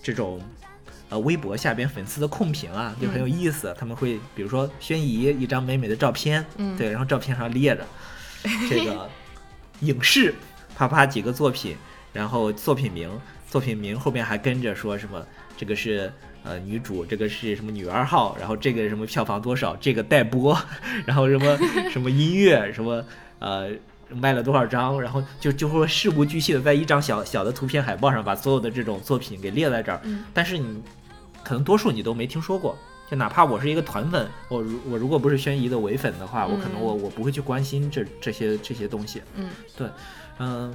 [0.03, 0.41] 这种
[1.09, 3.75] 呃微博下边粉丝的控评啊，就很有意思。
[3.79, 7.85] 他们会比如说宣仪一张美美的照片，嗯对，然后照片上列着
[8.69, 9.09] 这个
[9.81, 10.35] 影视
[10.77, 11.77] 啪啪几个作品，
[12.13, 13.11] 然后作品名，
[13.49, 15.27] 作品名后面还跟着说什么
[15.57, 16.13] 这个是。
[16.47, 20.57] 呃，女主这个是什么女二号，然后这个什么票房多少，这个待播，
[21.05, 21.59] 然后什么
[21.91, 23.05] 什么音乐，什么
[23.41, 23.71] 呃
[24.11, 30.25] 卖了多少张，然后就就会事无巨细的在一张小小的图片海报上把所有的这种作品给列在这儿，嗯。
[30.33, 30.81] 但是你
[31.43, 32.79] 可能多数你都没听说过，
[33.11, 39.89] 就哪怕我是一个团粉，我如我如果不是宣仪的唯粉的话，我可能我我不会去关心这这些这些东西，嗯，对，
[40.39, 40.73] 嗯、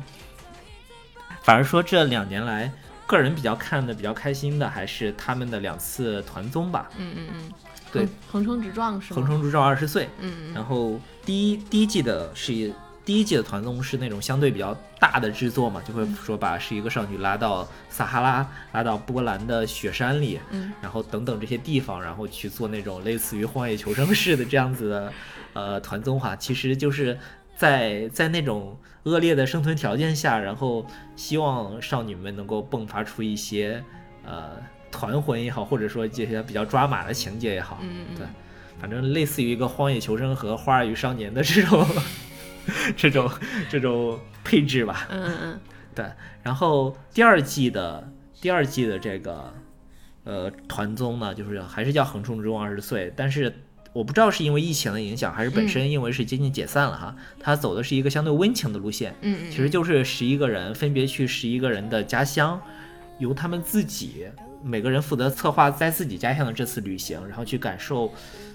[1.43, 2.69] 反而说这两年来。
[3.11, 7.51] 个人比较看的比较开心的还是他们的两次团综吧，嗯嗯嗯，
[7.91, 8.07] 对。
[8.31, 9.15] 横，冲直撞是吗？
[9.17, 10.53] 横冲直撞二十岁，嗯嗯。
[10.53, 25.13] 然后第一第一季的是第一季的团综是那种相对比较大的制作嘛，就会说把十一个少女拉到撒哈拉，拉到波兰的雪山里，嗯，然后等等这些地方，然后去做那种类似于荒野求生式的这样子的
[25.53, 27.17] 呃团综哈，其实就是
[27.57, 30.85] 在在那种恶劣的生存条件下，然后
[31.15, 33.83] 希望少女们能够迸发出一些
[34.23, 34.57] 呃
[34.91, 38.25] 团魂也好，或者说这些比较抓马的情节也好，嗯嗯对，
[38.79, 41.87] 反正类似于一个荒野求生和花儿与少年的这种
[42.95, 43.31] 这种
[43.69, 45.07] 这种配置吧。
[45.09, 45.59] 嗯嗯嗯，
[45.95, 46.05] 对，
[46.43, 48.07] 然后第二季的
[48.39, 49.53] 第二季的这个
[50.25, 53.51] 呃团综呢，就是还是叫横冲直撞二十岁，但是
[53.93, 62.59] 我不知道是因为疫情的影响，还是本身因为是接近解散了哈，它走的是一个相对温情的路线，嗯嗯，其实就是十一个人分别去十一个人的家乡，
[63.19, 64.27] 由他们自己
[64.63, 68.11] 每个人负责策划在自己家乡的这次旅行，然后去感受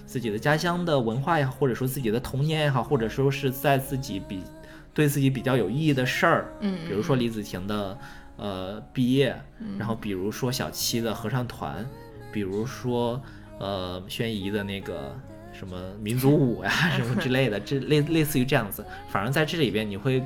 [0.07, 4.43] 自己的家乡的文化也好，或者说自己的童年也好，或者说是在自己比
[4.95, 7.99] 对自己比较有意义的事儿，嗯，比如说李子婷的
[8.39, 9.39] 呃毕业，
[9.79, 11.85] 然后比如说小七的合唱团，
[12.33, 13.21] 比如说
[13.59, 15.15] 呃宣仪的那个
[15.53, 20.23] 什么民族舞呀、什么之类的，这类类似于这样子，反而在这里边你会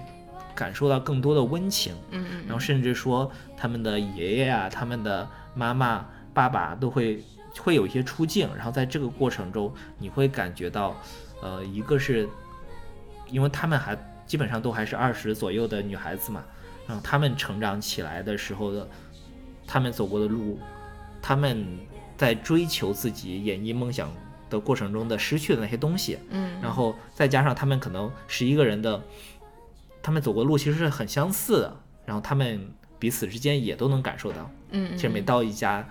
[0.55, 7.23] 感受到更多的温情，嗯嗯，然后甚至说他们的爷爷啊、他们的妈妈、爸爸都会
[7.59, 10.97] 会有一些出镜，然后在这个过程中你会感觉到，
[11.41, 12.29] 呃，一个是
[13.31, 16.45] 因为他们还基本上都还是二十左右的女孩子嘛，
[16.87, 18.89] 然后他们成长起来的时候的，
[19.67, 20.59] 他们走过的路，
[21.23, 21.65] 他们
[22.21, 24.13] 在追求自己演艺梦想
[24.51, 29.03] 的过程中的失去的那些东西，嗯，然后再加上他们可能十一个人的，
[30.03, 34.51] 他们走过路其实是很相似的，然后他们彼此之间也都能感受到。
[34.73, 35.89] 嗯，其实每到一家，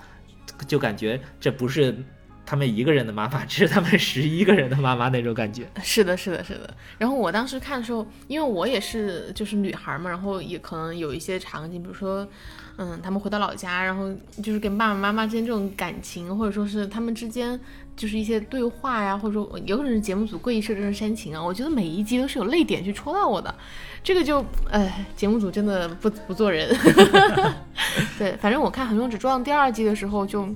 [0.67, 1.97] 就感觉这不是
[2.49, 5.69] 他们一个人的妈妈，这是他们 十一个人的妈妈那种感觉。
[5.83, 6.67] 是的，是的，是的。
[6.97, 12.27] 然后我当时看的时候，因为我也是就是女孩嘛，然后也可能有一些场景，比如说，
[12.77, 17.59] 嗯，他们回到老家，然后就是跟爸爸妈妈之间这种感情，或者说是他们之间
[17.95, 23.53] 就是一些对话呀，或者说有可能是节目组故意设置成煽情啊，我觉得每一集都是有泪点去戳到我的，
[24.03, 26.75] 这个就，哎，节目组真的不不做人。
[28.17, 30.49] 对，反正我看《横冲直撞》第二季的时候就。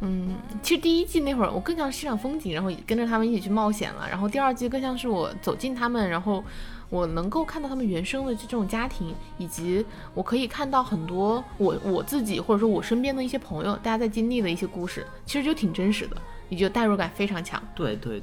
[0.00, 4.06] 嗯，其实第一季那会儿我更像欣赏风景，然后跟着他们一起去冒险了。
[4.08, 6.44] 然后第二季更像是我走进他们，然后
[6.90, 16.16] 我能够看到他们原生的这种家庭，以及我可以看到很多我我自己或者说我身边的一些朋友，大家在经历的一些故事，其实就挺真实的，
[16.48, 17.62] 你就代入感非常强。
[17.74, 18.20] 对对，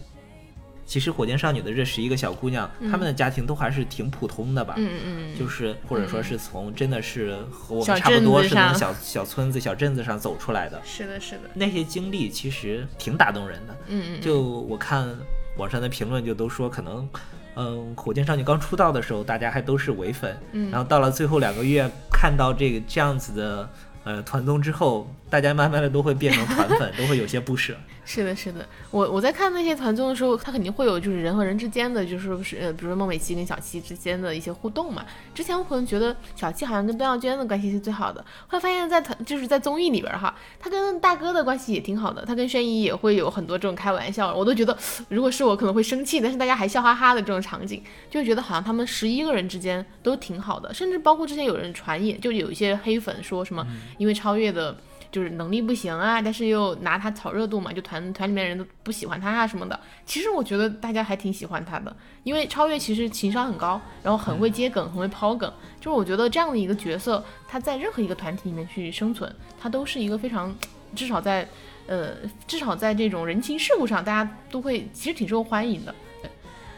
[0.91, 4.73] 其实火箭少女的这十一个小姑娘，她们的家庭都还是挺普通的吧？
[4.75, 10.77] 嗯嗯嗯，就是或者说是从真的是和我们差不多是那种小小村子、小镇子上走出来的。
[10.83, 13.77] 是的，是的，那些经历其实挺打动人的。
[13.87, 15.07] 嗯嗯，就我看
[15.55, 17.07] 网上的评论，就都说可能，
[17.55, 23.69] 嗯，火箭少女刚出道的时候，大家还都是伪粉，嗯然后到了最后两个月，看到这个这样子的
[24.03, 27.73] 呃团综之后，大家慢慢的都会变成团粉，都会有些不舍。
[28.03, 35.05] 是的，是的，我我在看那些团综的时候，他肯定会有就是人和人之间的，就是是呃，比如说孟美岐跟小七之间的一些互动嘛。
[35.33, 53.65] 之前我可能觉得小七好像跟段耀娟的关系是最好的，后来发现在团就是在综艺里边哈，他跟大哥的关系也挺好的，他跟轩怡也会有很多这种开玩笑，我都觉得 如果是我可能会生气，但是大家还笑哈哈的这种场景，就觉得好像他们十一个人之间都挺好的，甚至包括之前有人传言，就有一些黑粉说什么
[53.97, 54.75] 因为超越的。
[55.11, 59.77] 就是能力不行啊，但是又拿他炒热度嘛，就团团里面人都不喜欢他啊什么的。
[60.05, 65.51] 其实我觉得大家还挺喜欢他的，因为超越其实情商很高，然后很会接梗，很会抛梗。
[65.79, 70.55] 就是我觉得这样的一个角色，他在任何一个团体里面去生存，他都是一个非常，
[70.95, 71.47] 至少在，
[71.87, 72.15] 呃，
[72.47, 75.93] 至少在这种人情世故上，大家都会其实挺受欢迎的。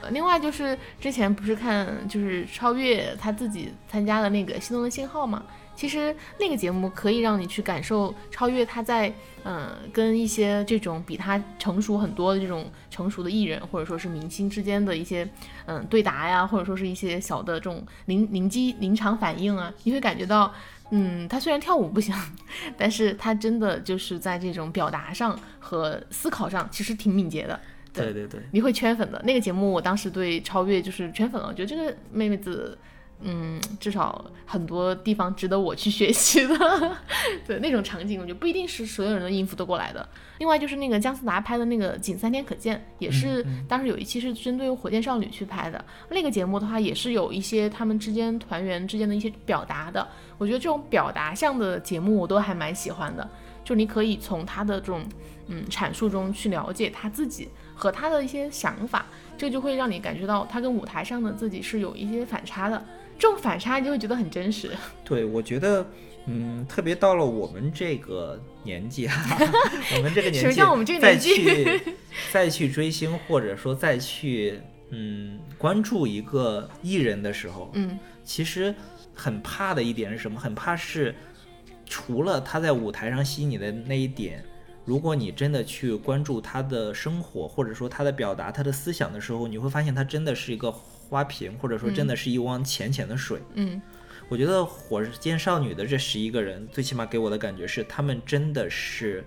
[0.02, 5.41] 呃另外就是之前不是看就是超越他自己参加的那个《心动的信号》嘛，
[5.75, 9.09] 其实那个节目可以让你去感受超越他在
[9.43, 15.27] 嗯、呃跟一些这种比他成熟很多的这种成熟的艺人或者说是明星之间的一些
[15.65, 20.53] 嗯对答呀，或者说是一些小的这种临临机临场反应啊，你会感觉到。
[20.95, 22.13] 嗯，他虽然跳舞不行，
[22.77, 27.59] 但是他真的就是在这种表达上和思考上，其实挺敏捷的。
[27.91, 29.19] 对对对对，你会圈粉的。
[29.23, 32.77] 那个节目我当时对超越就是圈粉了，我觉得这个妹妹子，
[33.23, 36.97] 嗯，至少很多地方值得我去学习的。
[37.47, 40.07] 对那种场景，我觉得不一定是所有人都应付得过来的。
[40.39, 45.83] 另外就是那个姜思达拍的那个《仅三天可见》，也是当时有一期是针对火箭少女去拍的。
[46.09, 50.05] 那个节目的话，也是有一些他们之间团员之间的一些表达的。
[50.38, 53.27] 我觉得这种表达向的节目我都还蛮喜欢的。
[53.63, 55.01] 就你可以从他的这种
[55.47, 59.05] 嗯阐述中去了解他自己和他的一些想法，
[59.38, 62.83] 这就会让你感觉到他跟舞台上的自己是有一些反差的。
[63.23, 64.69] 这种反差你就会觉得很真实。
[65.05, 65.88] 对，我觉得，
[66.25, 69.07] 嗯，特别到了我们这个年纪，
[69.95, 71.79] 我们这个年纪，我们这个年纪
[72.33, 74.59] 再去追星，或者说再去
[74.89, 78.75] 嗯关注一个艺人的时候，嗯，其实
[79.13, 80.38] 很怕的一点是什么？
[80.38, 81.15] 很怕是
[81.86, 84.43] 除了他在舞台上吸引你的那一点，
[84.83, 90.75] 如果你真的去关注他的生活，或者说他的表达、他的思想的时候，你会发现他真的是一个。
[91.13, 93.39] 花瓶，或者说真的是一汪浅浅的水。
[93.54, 93.80] 嗯，
[94.30, 99.23] 我觉得火箭少女的这十一个人，最起码给我的感觉是，他们真的是，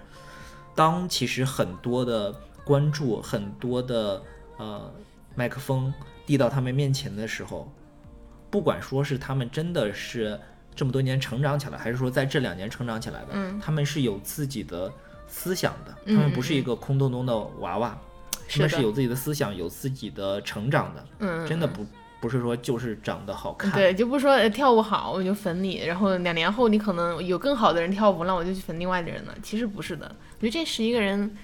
[0.75, 4.21] 当其实很多的关注，很多的
[4.57, 4.93] 呃
[5.37, 5.95] 麦克风
[6.27, 7.73] 递到他们面前的时候，
[8.51, 10.37] 不管说是他们真的是
[10.75, 14.93] 这么多年成长起来，还是说在这两年成长起来的，嗯，他们是有自己的
[15.29, 17.97] 思想的，他们不是一个空洞洞的娃娃。
[18.49, 21.85] 他们是有自己的思想，有自己的成长的，嗯，真的不
[22.21, 29.35] 不是说就是长得好看，对，就不是说跳舞好我就粉你，然后两年后你可能有更好的人跳舞，那我就去粉另外的人了。
[29.43, 30.07] 其实不是的，
[30.39, 31.37] 我觉得这十一个人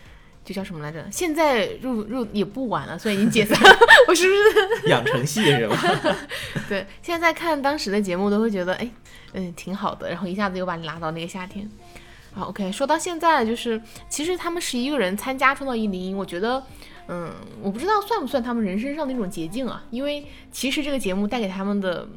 [0.45, 1.05] 就叫什么来着？
[1.11, 5.77] 现在入入也不晚了，所以已经解散了， 我是不是 养成系是吧？
[6.69, 8.91] 对，现在看当时的节目都会觉得，哎，
[9.35, 11.69] 嗯，挺好的，然后一下子又把你拉到那个夏天。
[12.33, 16.63] 好，OK，说到现在，就是其实他们十一个人参加创造一零一，我觉得。
[17.09, 19.83] 嗯，我不知道算不算他们人生上的一种捷径啊？
[19.91, 22.09] 因为其实这个节目带给他们的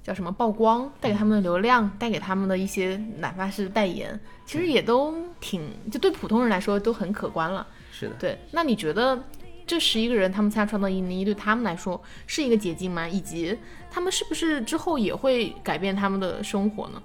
[0.00, 7.66] 叫什么曝光，带给他们的流量，带给他们的一些哪怕是代言，其实也都挺就对普通人来说都很可观了。
[7.90, 8.38] 是的，对。
[8.52, 9.20] 那你觉得
[9.66, 13.06] 这十一个人他们参加创造一零一对他们来说是一个捷径吗？
[13.08, 13.58] 以及
[13.90, 17.02] 他们是不是之后也会改变他们的生活呢？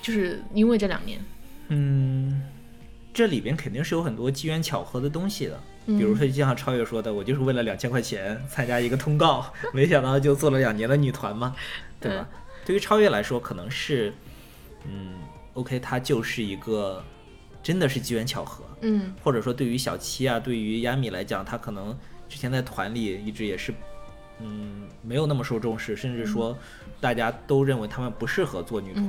[0.00, 1.18] 就是因为这两年，
[1.68, 2.42] 嗯，
[3.12, 5.60] 这里边肯定是有很多机缘巧合的东西的。
[5.86, 11.54] 比如说，就像超越说的，我就是为了两千块钱 参加一个通告，没想到就做了两年的女团嘛，
[12.00, 12.26] 对吧？
[12.64, 14.10] 对于超越来说，可能是，
[14.86, 15.12] 嗯
[15.52, 17.04] ，OK，她就是一个
[17.62, 21.94] 真的是机缘巧合，嗯，或者说对于小七啊，对于亚米来讲，他可能
[22.30, 23.74] 之前在团里一直也是，
[24.40, 26.56] 嗯，没有那么受重视，甚至说
[26.98, 29.08] 大家都认为他们不适合做女团，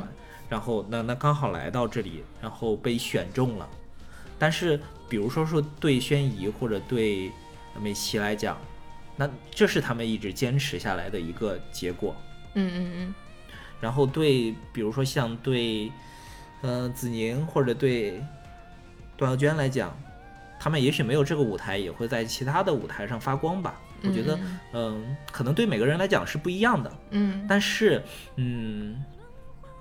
[0.49, 3.69] 然后那那刚好来到这里，然后被选中了，
[4.37, 4.79] 但是。
[5.07, 7.31] 比如说说对宣仪或者对
[7.79, 8.57] 美琪来讲，
[9.15, 12.15] 那这是他们一直坚持下来的一个结果。
[12.55, 13.15] 嗯嗯嗯。
[13.79, 15.91] 然后对，比如说像对，
[16.63, 18.19] 呃，子宁或者对
[19.15, 19.95] 段耀娟来讲，
[20.59, 23.79] 他们也许没有这个舞台，也会在其他的舞台上发光吧。
[24.01, 24.39] 我觉得，
[24.73, 26.91] 嗯，可能对每个人来讲是不一样的。
[27.11, 27.45] 嗯。
[27.47, 28.03] 但是，
[28.37, 29.05] 嗯，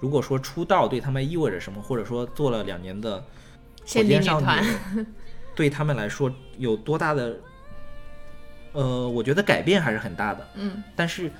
[0.00, 3.24] 如果说出道对他们意味着什么，或者说做了两年的。
[3.86, 4.46] 火箭少女
[5.54, 7.36] 对他们来说有多大的？
[8.72, 10.48] 呃，我觉得改变还是很大的。
[10.54, 11.30] 嗯，但是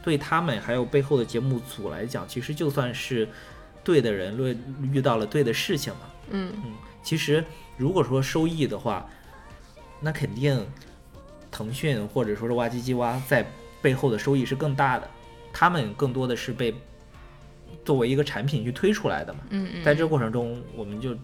[0.00, 3.28] 对他们还有背后的节目组来讲，其实就算是
[3.82, 4.56] 对的人遇
[4.92, 6.00] 遇到了对的事情嘛。
[6.30, 7.44] 嗯嗯，其实
[7.76, 9.04] 如果说收益的话，
[10.00, 10.64] 那肯定
[11.50, 13.44] 腾讯或者说是哇唧唧哇在
[13.82, 15.10] 背后的收益是更大的。
[15.52, 16.72] 他们更多的是被
[17.84, 19.40] 作为一个产品去推出来的嘛。
[19.50, 21.16] 嗯嗯，在这个过程中，我们就。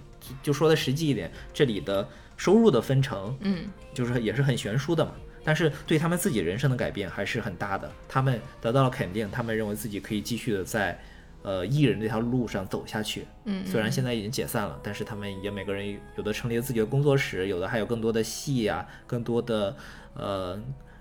[0.43, 5.13] 就说的实际一点，这里的收入的分成，嗯，就是也是很悬殊的嘛。
[5.45, 10.99] 但是对他们自己人生的改变还是很大的，他们得到了肯定，他们认为自己可以继续的在，
[11.43, 13.27] 呃，艺人这条路上走下去。
[13.45, 19.77] 嗯，虽然现在已经解散了，但是他们也每个人有的成立了自己的工作室，有的还有更多的戏呀，更多的，
[20.15, 20.59] 呃，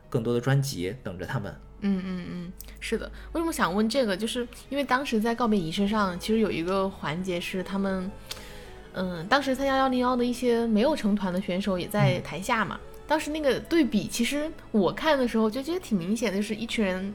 [0.09, 1.55] 更多的专辑等着他们。
[1.83, 3.09] 嗯嗯嗯，是的。
[3.33, 4.17] 为什么想问这个？
[4.17, 8.11] 就是因为当时在告别仪式上，其实有一个环节是他们。
[8.95, 12.79] 嗯，当时参加幺零幺的一些没有成团的选手也在台下嘛。
[13.07, 17.11] 当时那个对比，其实我看的时候就觉得挺明显的，就是一群人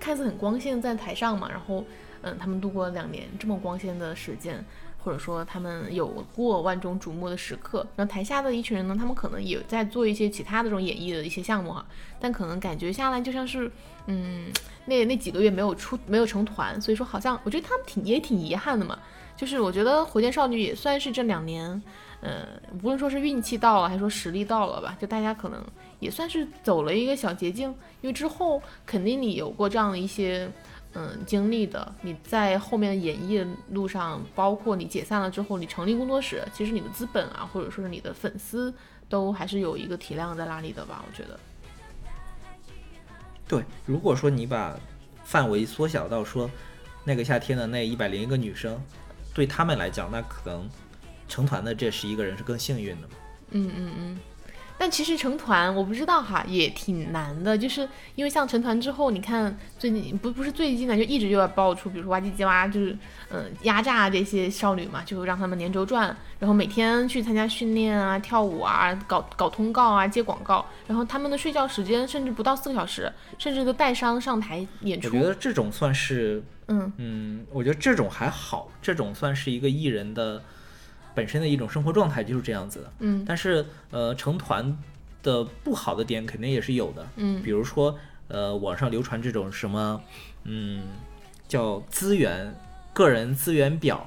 [0.00, 1.84] 看似很光鲜在台上嘛，然后
[2.22, 4.64] 嗯，他们度过了两年这么光鲜的时间，
[5.06, 7.86] 或者说他们有过万众瞩目的时刻。
[7.94, 11.86] 然后台下的一群人呢，他们可能也在做一些其他的这种演绎的一些项目哈，
[12.18, 13.70] 但可能感觉下来就像是
[14.06, 14.50] 嗯，
[14.86, 18.98] 那那几个月没有出没有成团，所以说好像我觉得他们挺也挺遗憾的嘛。
[19.36, 21.82] 就是我觉得火箭少女也算是这两年，
[22.22, 22.46] 呃，
[22.82, 25.62] 无论说是运气到了，还是说实力到了吧，就大家可能
[26.00, 27.68] 也算是走了一个小捷径。
[28.00, 30.50] 因为之后肯定你有过这样的一些，
[30.96, 31.94] 嗯，经历的。
[32.00, 38.72] 你在后面的演艺路上，包括你解散了之后，你成立工作室，其实你的资本啊，或者说是你的粉丝，
[39.08, 41.04] 都还是有一个体量在那里的吧？
[41.06, 41.38] 我觉得。
[43.46, 44.74] 对，如果说你把
[45.22, 46.50] 范围缩小到说
[47.04, 48.80] 那个夏天的那一百零一个女生。
[49.34, 50.66] 对他们来讲，那可能
[51.28, 53.08] 成团的这十一个人是更幸运的。
[53.50, 54.18] 嗯嗯嗯，
[54.78, 62.96] 但其实成团我不知道哈，也挺难的，就是因为像成团之后，你看最近不不是最近呢，就一直就要爆出，比如说哇唧唧哇，就是
[63.30, 75.08] 嗯压榨这些少女嘛，就让他们连轴转，然后每天去参加训练啊、跳舞啊、搞搞通告啊、接广告，然后他们的睡觉时间甚至不到四个小时，甚至都带伤上台演出。
[75.08, 80.42] 我觉得这种算是，嗯嗯，我觉得这种还好，这种算是一个艺人的。
[81.16, 84.76] 本身的一种生活状态就是这样子的，嗯，但是呃，成团
[85.22, 87.98] 的不好的点肯定也是有的，嗯，比如说
[88.28, 90.00] 呃，网上流传这种什么，
[90.44, 90.82] 嗯，
[91.48, 92.54] 叫资源
[92.92, 94.06] 个人资源表，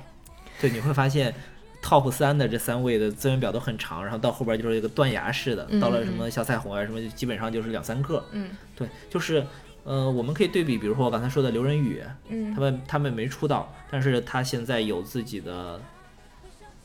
[0.61, 1.33] 对，你会发现
[1.81, 9.43] top 三的这三位的资源表都很长，然后到后边就是一个断崖式的，到了什么小彩虹啊什么，基本上就是两三个，嗯，对，就是
[9.83, 15.81] 呃，我们可以对比，比如说我刚才说的刘仁宇，嗯，他们他们没出道，但是他现在有自己的。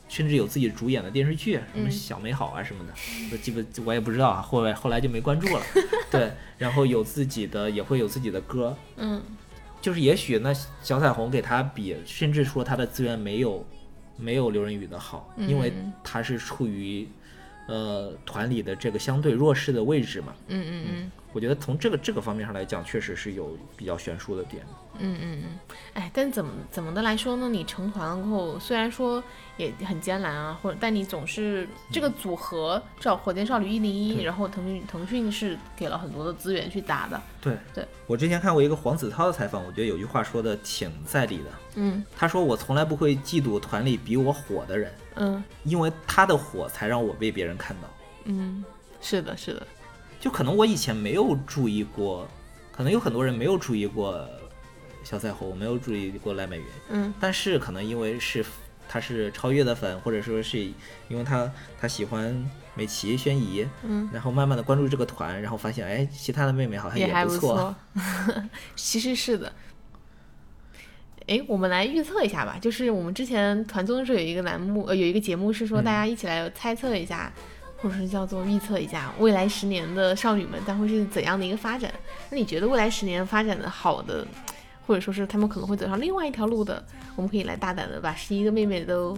[0.07, 2.93] 甚至有自己主演的电视剧，什么小美好啊什么的，
[3.31, 5.61] 我基本我也不知道啊，后来后来就没关注了。
[6.11, 9.21] 对，然后有自己的，也会有自己的歌，嗯，
[9.81, 13.65] 就是也许那小彩虹给他比，甚至说他的资源没有
[14.17, 17.07] 没有刘仁宇的好，因为他是处于
[17.67, 20.33] 呃团里的这个相对弱势的位置嘛。
[20.47, 21.11] 嗯嗯嗯。
[21.33, 24.63] 我觉得从这个这个方面上来讲，确实是有比较悬殊的点。
[24.99, 25.59] 嗯嗯嗯，
[25.93, 27.49] 哎，但怎么怎么的来说呢？
[27.49, 29.23] 你成团了过后，虽然说
[29.57, 37.21] 也很艰难啊，或者但你总是这个组合，叫火箭少女一零一，然后腾讯腾讯是给了很多的资源去打的。
[37.41, 41.45] 对对，我之前看过一个黄子韬的采访，我觉得有句话说的挺在理的。
[41.75, 44.93] 嗯，他说我从来不会嫉妒团里比我火的人。
[45.15, 47.87] 嗯，因为他的火才让我被别人看到。
[48.25, 48.63] 嗯，
[49.01, 49.65] 是的，是的。
[50.19, 52.27] 就可能我以前没有注意过，
[52.71, 54.27] 可能有很多人没有注意过
[55.05, 58.43] 小彩虹，没有注意过赖美云，嗯，但是可能因为是
[58.89, 61.49] 他是超越的粉，或者说是因为他
[61.79, 62.35] 他喜欢
[62.73, 67.73] 美琪、宣仪，嗯，然后慢慢的关注这个团，然后发现哎，其他的妹妹好像也不错
[68.75, 69.53] 其实是的。
[71.27, 77.31] 哎，我们来预测一下吧，就是我们之前团综的时候有一个栏目，呃，有一个节目是说大家一起来猜测一下。
[77.77, 81.93] 或者是叫做预测一下未来十年的少女们将会是怎样的一个发展？
[82.31, 84.25] 那你觉得未来十年发展的好的，
[84.85, 89.17] 或者说是他们可能会走上另外一条路的，我们可以来大胆的把十一个妹妹都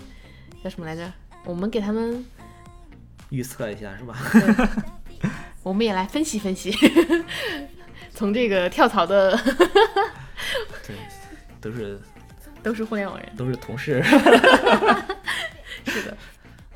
[0.64, 1.12] 叫什么来着？
[1.44, 2.26] 我们给他们
[3.30, 4.16] 预测一下是吧？
[5.64, 6.74] 我们也来分析分析，
[8.14, 9.38] 从这个跳槽的，
[10.88, 10.96] 对，
[11.60, 12.00] 都是
[12.64, 14.02] 都是互联网人，都是同事，
[15.86, 16.18] 是的。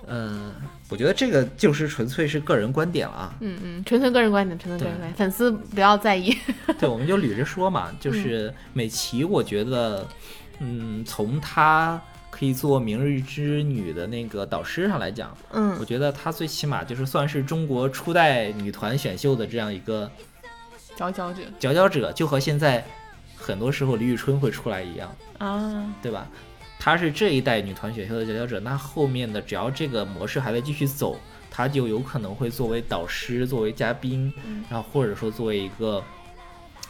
[0.08, 0.54] 嗯，
[0.92, 3.34] 我觉得这个就是纯粹是个人观点了啊。
[3.40, 6.38] 嗯嗯，纯粹个人观点，纯粹个人观点，粉丝不要在意。
[6.78, 7.90] 对，我们就捋着说嘛。
[8.00, 10.06] 就是美琪，我觉得，
[10.60, 20.12] 嗯，从她可以做明日之女的那个导师上来讲，嗯，我觉得她最起码就是算是中国初代女团选秀的这样一个
[20.98, 21.42] 佼佼者。
[21.58, 22.86] 佼佼者，就和现在
[23.38, 26.28] 很多时候李宇春会出来一样啊，对吧？
[26.84, 31.16] 她是这一代女团选秀的佼佼者，那后面的只要这个模式还在继续走，
[31.52, 34.34] 她就有可能会作为导师、作为嘉宾，
[34.68, 36.04] 然后或者说作为一个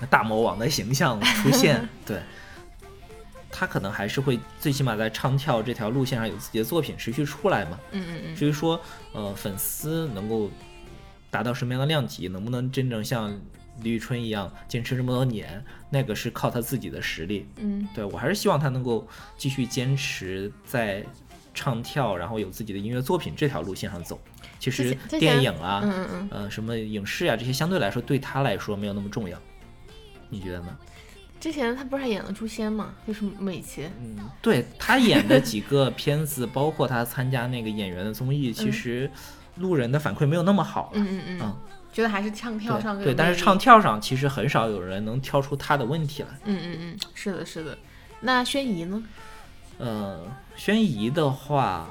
[0.10, 1.86] 大魔王的形象 出现。
[2.06, 2.22] 对，
[3.52, 7.78] 她可能还是会最起码在唱跳这条路线上有自己的作品持续出来嘛。
[7.92, 8.36] 嗯嗯嗯。
[8.38, 8.80] 至于说，
[9.12, 10.50] 呃，粉丝能够
[11.30, 13.38] 达到什么样的量级，能不能真正像？
[13.82, 17.48] 李宇春一样坚持这么多年，那个是靠他自己的实力。
[17.58, 19.08] 嗯，对我还是希望他能够
[19.38, 21.04] 继续坚持在
[21.54, 24.20] 唱跳，然后有自己的音乐作品这条路线上走。
[24.60, 29.38] 其实电影啊，嗯嗯呃，什么影视啊，这些相对来说对他来说没有那么重要。
[30.30, 30.78] 你觉得呢？
[31.40, 32.94] 之前他不是还演了《诛仙》吗？
[33.08, 33.90] 就是美琪。
[34.00, 39.10] 嗯，对他演的几个片子，包括他参加那个演员的综艺，其实
[39.56, 40.92] 路人的反馈没有那么好。
[40.94, 41.58] 嗯嗯嗯。
[41.92, 46.30] 觉得还是唱跳上对，但是唱跳上其实很少有人能挑出他的问题来。
[46.46, 47.78] 嗯嗯嗯，是的，是的。
[48.22, 49.04] 那宣仪呢？
[49.78, 50.22] 呃，
[50.56, 51.90] 宣仪的话，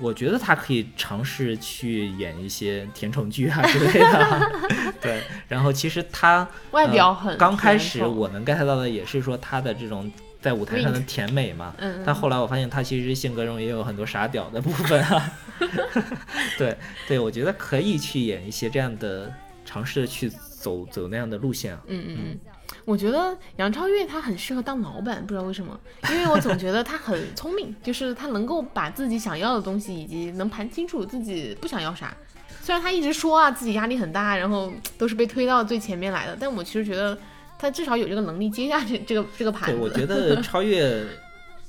[0.00, 4.52] 我觉得他可以尝试去演一些甜宠剧啊之类的。
[5.00, 10.10] 对，然后其实他外表很刚开始我能 get 到的也是说他的这种。
[10.44, 11.74] 在舞台上的甜美嘛，
[12.04, 15.32] 但后来我发现他其实性格中也有很多傻屌的部分啊。
[16.58, 16.76] 对
[17.08, 19.32] 对，我觉得可以去演一些这样的，
[19.64, 21.80] 尝试去走走那样的路线啊。
[21.86, 22.38] 嗯嗯嗯，
[22.84, 25.80] 我觉得杨超越她很适合当老板，不知道为什么，
[26.10, 32.14] 因为我总觉得她很聪明，就是她能够把自己想要的东西以及能盘清楚自己不想要啥。
[32.60, 37.18] 虽然她一直说啊自己压力很大，然后都是被推到最前面来的，但我其实觉得。
[37.58, 39.76] 他至少有这个能力接下这这个这个盘子。
[39.76, 41.04] 对，我觉得 超越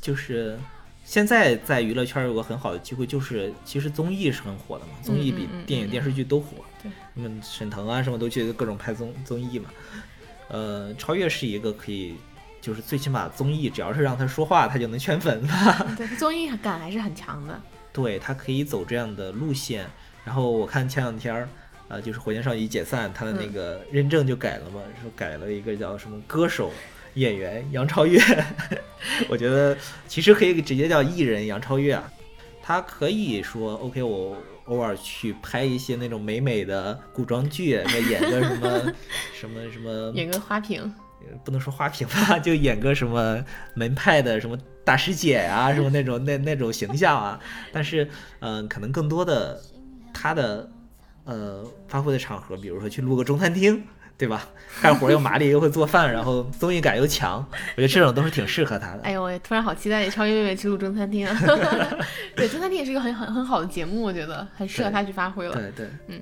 [0.01, 0.59] 就是
[1.03, 6.57] 现在在娱乐圈有个很好的机会，就是其实综艺是很火的嘛，综艺比电影、电视剧都火。
[6.81, 9.69] 对，那么沈腾啊什么都去各种拍综综艺嘛。
[10.47, 12.15] 呃，超越是一个可以，
[12.61, 15.88] 就是最起码综艺只要是让他说话，他就能圈粉的。
[15.97, 17.59] 对，综艺感还是很强的。
[17.93, 19.88] 对他可以走这样的路线。
[20.23, 21.47] 然后我看前两天
[21.89, 26.71] 儿，呃，就是火箭少女解散，他的那个认证就改了嘛，说改了一个叫什么歌手。
[27.15, 28.19] 演员杨超越，
[29.29, 32.11] 我觉得其实可以直接叫艺人杨超越啊。
[32.61, 38.93] 他可以说 OK，我偶尔去拍一些那种美美的古装剧，演个什么
[39.33, 40.93] 什么什么， 演个花瓶，
[41.45, 43.41] 不能说花瓶吧， 就演个什么
[43.75, 47.39] 门派的什么大师姐啊，什么那种那那种形象啊。
[47.71, 48.09] 但是，
[48.41, 49.61] 嗯，可能更多的
[50.13, 50.69] 他的
[51.26, 53.84] 呃发挥的场合，比如说去录个中餐厅。
[54.17, 54.47] 对吧？
[54.82, 57.45] 干活又麻利又会做饭，然后综艺感又强，
[57.76, 59.01] 我觉得这种都是挺适合他的。
[59.03, 61.38] 哎呦，我突然好期待超越妹妹去录中餐厅啊！
[62.34, 65.53] 对，中餐厅也是一个很很很好的节目，我觉得很适合他去发挥了。
[65.53, 66.21] 对对，嗯。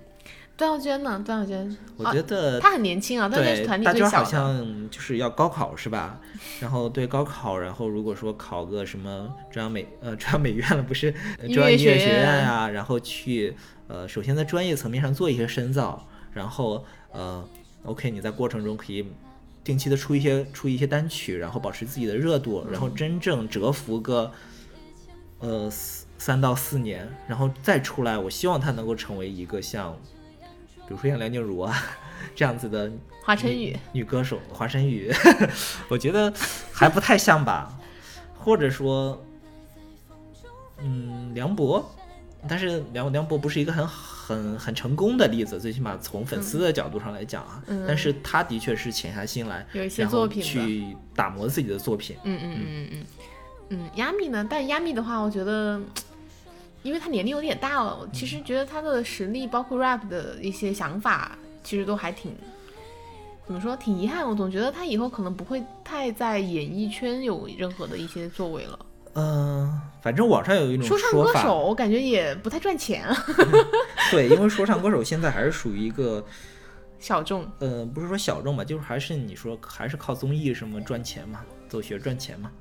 [0.58, 1.22] 段奥娟呢？
[1.24, 4.20] 段奥娟，我觉得她很年轻啊，但是团体最小。
[4.20, 6.20] 好像就是要高考是吧？
[6.60, 11.12] 然后对高考，然后如果说考个什么中央美呃中央美院了，不是
[11.52, 13.56] 中央音乐学院啊，然后去
[13.94, 17.48] 呃首先在专业层面上做一些深造，然后呃。
[17.86, 19.06] OK，你在过程中可以
[19.62, 24.32] 定期的出一些出一些单曲，然后保持自己的热度，然后真正蛰伏个
[25.40, 25.70] 呃
[26.18, 28.18] 三到四年，然后再出来。
[28.18, 29.94] 我希望他能够成为一个像，
[30.88, 31.76] 比如说像梁静茹啊
[32.34, 32.90] 这样子的
[33.22, 34.40] 华晨宇女歌手。
[34.54, 35.12] 华晨宇，
[35.92, 36.32] 我觉得
[36.72, 37.78] 还不太像吧，
[38.40, 39.22] 或者说，
[40.78, 41.94] 嗯，梁博。
[42.48, 52.16] 但是梁梁博不是一个很很很成功的例子，最起码从粉丝的角度上来讲啊，但是他的确是潜下心来，有一些作品去打磨自己的作品。
[52.24, 53.06] 嗯嗯嗯嗯嗯
[53.70, 53.90] 嗯。
[53.96, 54.46] 亚米呢？
[54.50, 55.82] 但亚米的话，我觉得，
[56.84, 62.36] 因为他年龄有点大了，我其实觉得他的实力，包括 rap 的一些想法，其实都还挺，
[63.48, 64.28] 怎么说，挺遗憾。
[64.28, 68.78] 我总觉得他以后可能不会太在演艺圈有任何的一些作为了。
[69.16, 73.06] 嗯，反正网上有一种说唱歌手，我感觉也不太赚钱。
[74.10, 76.26] 对，因为说唱歌手现在还是属于一个
[76.98, 77.46] 小众。
[77.60, 82.52] 呃，不是说小众吧，就是还是你说还是靠综艺什么赚钱嘛，走学赚钱嘛。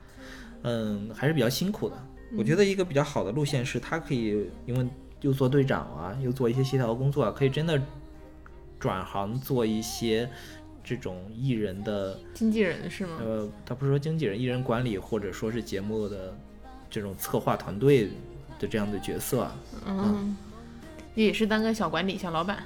[0.65, 1.97] 嗯，还是比较辛苦的。
[2.37, 4.87] 我觉得一个比较好的路线是，他可以因为
[5.23, 7.81] 又做队长啊，又做一些协调工作，可以真的
[8.79, 10.31] 转行做一些。
[10.85, 13.19] 这种艺人的经纪人是吗？
[13.21, 16.37] 呃，他不是说经纪人，艺人管理或者说是节目的
[16.91, 18.09] 这种策划团队
[18.59, 19.51] 的这样的角色。
[19.87, 20.37] 嗯，
[21.15, 22.63] 也是当个小管理、小老板。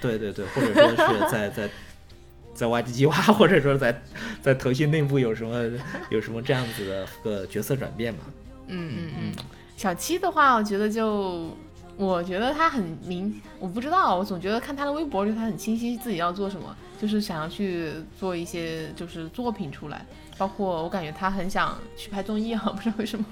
[0.00, 1.70] 对对对，或者说是在在
[2.54, 4.02] 在挖机计划，或者说在
[4.40, 5.70] 在腾讯内部有什么
[6.10, 8.20] 有什么这样子的个角色转变嘛？
[8.68, 9.32] 嗯嗯嗯。
[9.76, 11.50] 小七的话，我觉得就。
[11.96, 20.04] 我觉得他很明，我不知道，我总觉得看他的微博，就他很清晰自己要做什么，就是想要去做一些就是作品出来，
[20.36, 23.24] 包括我感觉他很想去拍综艺啊， 不知道为什么。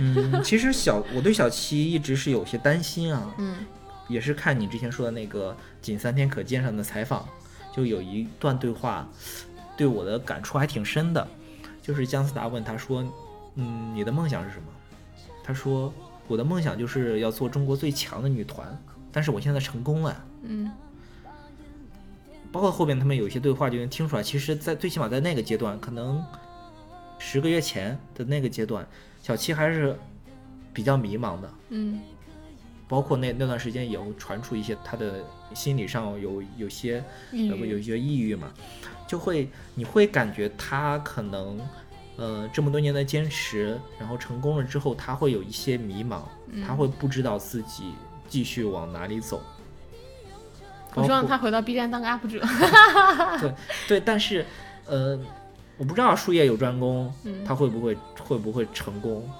[0.00, 3.56] 嗯，其实小我对小七一直是有些担心啊，嗯，
[4.08, 7.28] 也是看你之前说的那个仅三天可见上的采访，
[7.74, 9.06] 就有一段对话，
[9.76, 11.28] 对我的感触还挺深的，
[11.82, 13.04] 就是姜思达问他说，
[13.56, 14.64] 嗯，你的梦想是什么？
[15.44, 15.92] 他说。
[16.28, 20.24] 我的梦想就是要做中国最强的女团，但是我现在成功了。
[20.42, 20.70] 嗯，
[22.52, 26.22] 包括后边他们有一些对话就能听出来，其实，在最起码在那个阶段，可能
[27.18, 28.86] 十个月前的那个阶段，
[29.22, 29.98] 小七还是
[30.72, 31.50] 比较迷茫的。
[31.70, 31.98] 嗯，
[32.86, 35.24] 包括那那段时间也会传出一些他的
[35.54, 37.02] 心理上有有些
[37.32, 38.52] 呃有一些抑郁嘛，
[39.06, 41.58] 就会你会感觉他可能。
[42.18, 46.22] 呃，这么多年的坚持，然后成功了之后，他会有一些迷茫，
[46.66, 47.94] 他会不知道自己
[48.28, 49.40] 继续往哪里走。
[50.94, 52.40] 我希望他回到 B 站当个 UP 主。
[53.40, 53.54] 对
[53.86, 54.44] 对，但是
[54.86, 55.16] 呃，
[55.76, 57.12] 我不知道术业有专攻，
[57.46, 59.30] 他会不会会不会成功，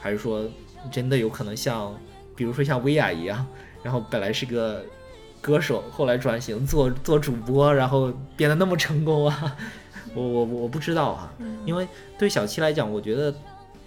[0.00, 0.44] 还是说
[0.90, 1.94] 真的有可能像，
[2.34, 3.46] 比如说像薇娅一样，
[3.80, 4.84] 然后本来是个
[5.40, 9.56] 歌手，后来转型做做主播，然后变得那么成功啊？
[10.14, 11.34] 我我我不知道啊，
[11.66, 11.86] 因为
[12.16, 13.34] 对小七来讲，我觉得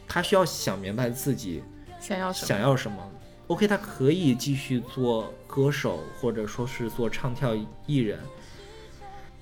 [0.08, 1.64] 他需要想明白自己
[2.00, 2.48] 想要什么。
[2.48, 3.12] 想要什么
[3.48, 7.56] ？OK，他可以继续做歌手，或者说是做唱跳
[7.86, 8.20] 艺人，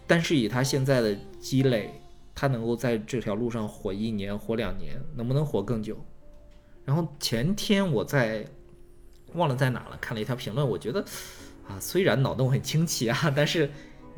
[0.06, 2.00] 但是以他现在的积累，
[2.36, 5.98] 他能够在这条路上火一年、火两年，能不能火更久？
[6.86, 8.46] 然后前天我在
[9.34, 11.04] 忘了在哪了，看了一条评论，我觉得
[11.68, 13.72] 啊，虽然脑洞很清奇啊，但是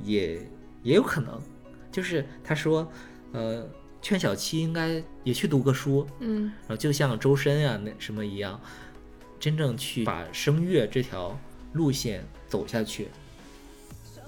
[0.04, 0.36] 也
[0.84, 1.42] 也有可能。
[1.98, 2.88] 就是他说，
[3.32, 3.68] 呃，
[4.04, 8.62] 劝小七应该也去读个书，嗯然后就像周深啊那什么一样，
[9.40, 11.36] 真正去把声乐这条
[11.74, 13.08] 路线走下去。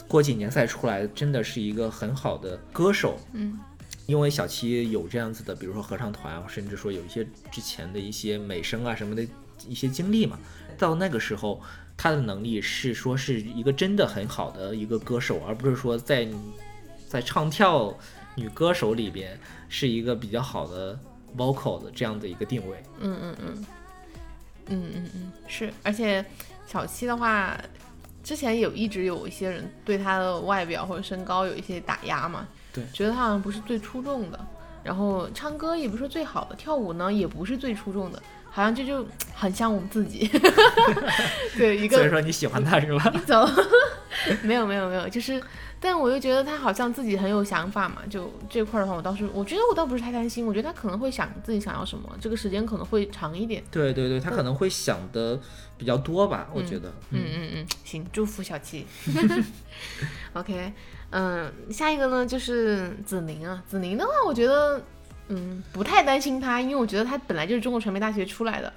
[0.07, 3.19] 过几年再出来，真的是一个很好的歌手。
[3.33, 3.59] 嗯
[4.07, 9.23] 因为小七有这样子的，比如说合唱团啊，甚至说有一些之前的一些美声啊什么的
[9.67, 10.39] 一些经历嘛，
[10.75, 11.61] 到那个时候，
[11.95, 16.27] 他的能力是说是一个真的很好的一个歌手，而不是说在
[17.09, 17.91] 在唱跳
[18.35, 19.37] 女歌手里边
[19.67, 20.97] 是一个比较好的
[21.35, 22.83] vocal 的这样的一个定位。
[22.99, 23.65] 嗯嗯嗯。
[24.71, 26.23] 嗯嗯嗯，是，而且
[26.67, 27.57] 小七的话，
[28.23, 32.85] 之前有一直有一些人对她的外表或者身高有一些打压嘛，对。
[32.93, 34.39] 觉得她好像不是最出众的，
[34.83, 39.03] 然后唱歌也不是最好的，跳舞呢也不是最出众的，好像这就
[39.33, 40.29] 很像我们自己，
[41.57, 43.11] 对一个所以说你喜欢他是吧？
[43.11, 43.49] 你走，
[44.43, 45.41] 没有没有没有，就是，
[45.79, 53.63] 但我又觉得他好像自己很有想法嘛，就这块儿的话，我倒是我觉得我倒不是太担心，我觉得他可能会想自己想要什么，这个时间可能会长一点。
[53.71, 55.39] 对对对，他可能会想的
[55.77, 56.89] 比较多吧，我觉得。
[57.11, 58.85] 嗯嗯嗯，行，祝福小七。
[60.33, 60.73] OK，
[61.11, 64.81] 嗯，下一个呢就是子宁啊，子宁的话，我觉得
[65.29, 68.71] 嗯不太担心他，因为我觉得他本来就是中国传媒大学出来的，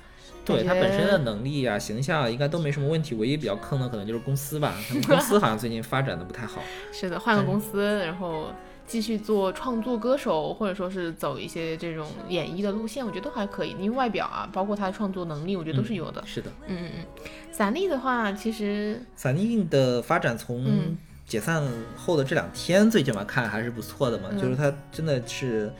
[0.44, 3.14] 对他本身的能力啊、形象啊，应该都没什么问题。
[3.14, 6.62] 唯一比较坑的可能就是公司吧， 他们公司好像最近发展的不太好。
[6.92, 8.52] 是的，换个公司，然后
[8.86, 13.70] 继续做创作歌手，或者说是走一些这种演绎的路线，我觉得都还可以。
[13.78, 16.22] 因为外表啊，包括他的创作能力，我觉得都是有的。
[16.26, 20.98] 是的，嗯嗯嗯，散丽的话，其实散印的发展从嗯
[21.32, 21.66] 解散
[21.96, 24.28] 后的这两天，最起码看还是不错的嘛。
[24.30, 25.72] 嗯就是他真的是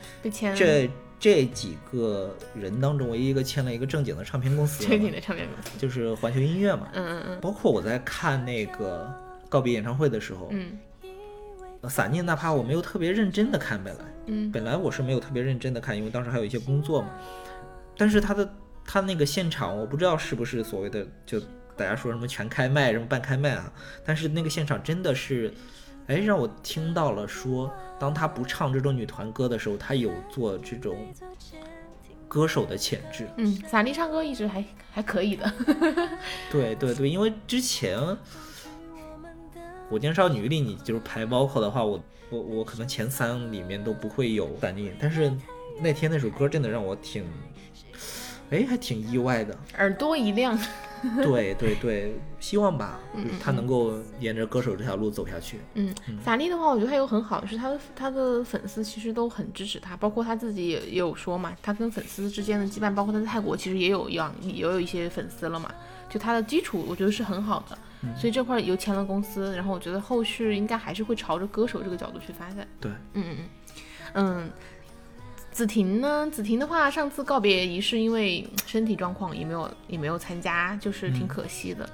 [0.55, 0.89] 这
[1.19, 5.77] 这几个人当中唯一一个签了一个正经的唱片公司正经，的唱片公司。
[5.77, 6.87] 就是环球音乐嘛。
[6.93, 9.13] 嗯嗯嗯包括我在看那个
[9.47, 10.75] 告别演唱会的时候，嗯
[11.81, 14.05] 呃散印哪怕我没有特别认真的看本来。
[14.25, 17.09] 嗯本来我是没有特别认真的看，因为当时还有一些工作嘛。
[17.95, 18.49] 但是他的
[18.83, 21.39] 他那个现场，我不知道是不是所谓的就
[21.75, 23.71] 大家说什么全开麦，什么半开麦啊。
[24.05, 25.53] 但是那个现场真的是，
[26.07, 31.13] 哎，让我听到了说，当他不唱这种女团歌的时候，他有做这种
[32.27, 33.27] 歌手的潜质。
[33.37, 35.51] 嗯，散丽唱歌一直还还可以的。
[36.51, 37.97] 对对对，因为之前
[39.89, 45.31] 《火箭少女》里你就是排 vocal 的话，我我我可能前三里面都不会有散印，但是
[45.79, 47.23] 那天那首歌真的让我挺，
[48.53, 49.57] 哎，还挺意外的。
[49.77, 50.57] 耳朵一亮。
[51.21, 55.59] 对对对，希望吧，嗯他能够沿着歌手这条路走下去。
[55.73, 55.93] 嗯，
[56.23, 65.69] 法力的话，我觉得他有很好的是他的他的粉丝其实都很支持他，包括他自己也也有说嘛，他跟粉丝之间的羁绊，包括他在泰国其实也有养也有一些粉丝了嘛，
[66.09, 67.77] 就他的基础我觉得是很好的，
[68.17, 72.65] 所以这块又签了公司，然后我觉得后续应该还是会朝着歌手这个角度去发展。
[72.79, 73.37] 对，嗯嗯
[74.13, 74.51] 嗯嗯。
[75.53, 76.27] 子婷呢？
[76.31, 81.87] 子婷的话，上次告别仪式因为身体状况也没有也没有参加，就是挺可惜的。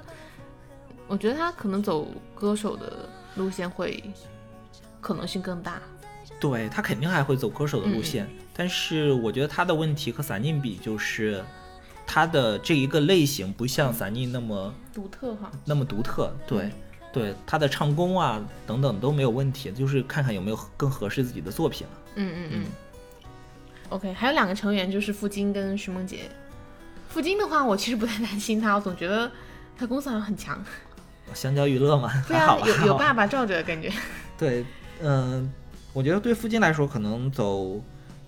[1.06, 4.02] 我觉得她可能走歌手的路线会
[5.00, 5.80] 可能性更大。
[6.40, 11.44] 对她肯定还会走歌手的路线，但是我觉得她的问题和散宁比，就是
[12.06, 16.70] 他的这一个类型不像散宁那么独特哈，那么独特，对，
[17.12, 21.92] 对，他的唱功啊等等都没有问题，就是看看有没有更合适自己的作品了。
[22.16, 22.64] 嗯嗯嗯。
[23.90, 26.20] OK，还有两个成员就是付金跟徐梦洁。
[27.08, 29.30] 付金的话，我其实不太担心他，我总觉得
[29.76, 30.64] 他公司好像很强。
[31.34, 32.56] 香蕉娱乐嘛，对啊？
[32.64, 33.92] 有有爸爸罩着，感觉。
[34.38, 34.64] 对，
[35.00, 35.52] 嗯、
[35.92, 37.80] 我觉得对付金来说，可能走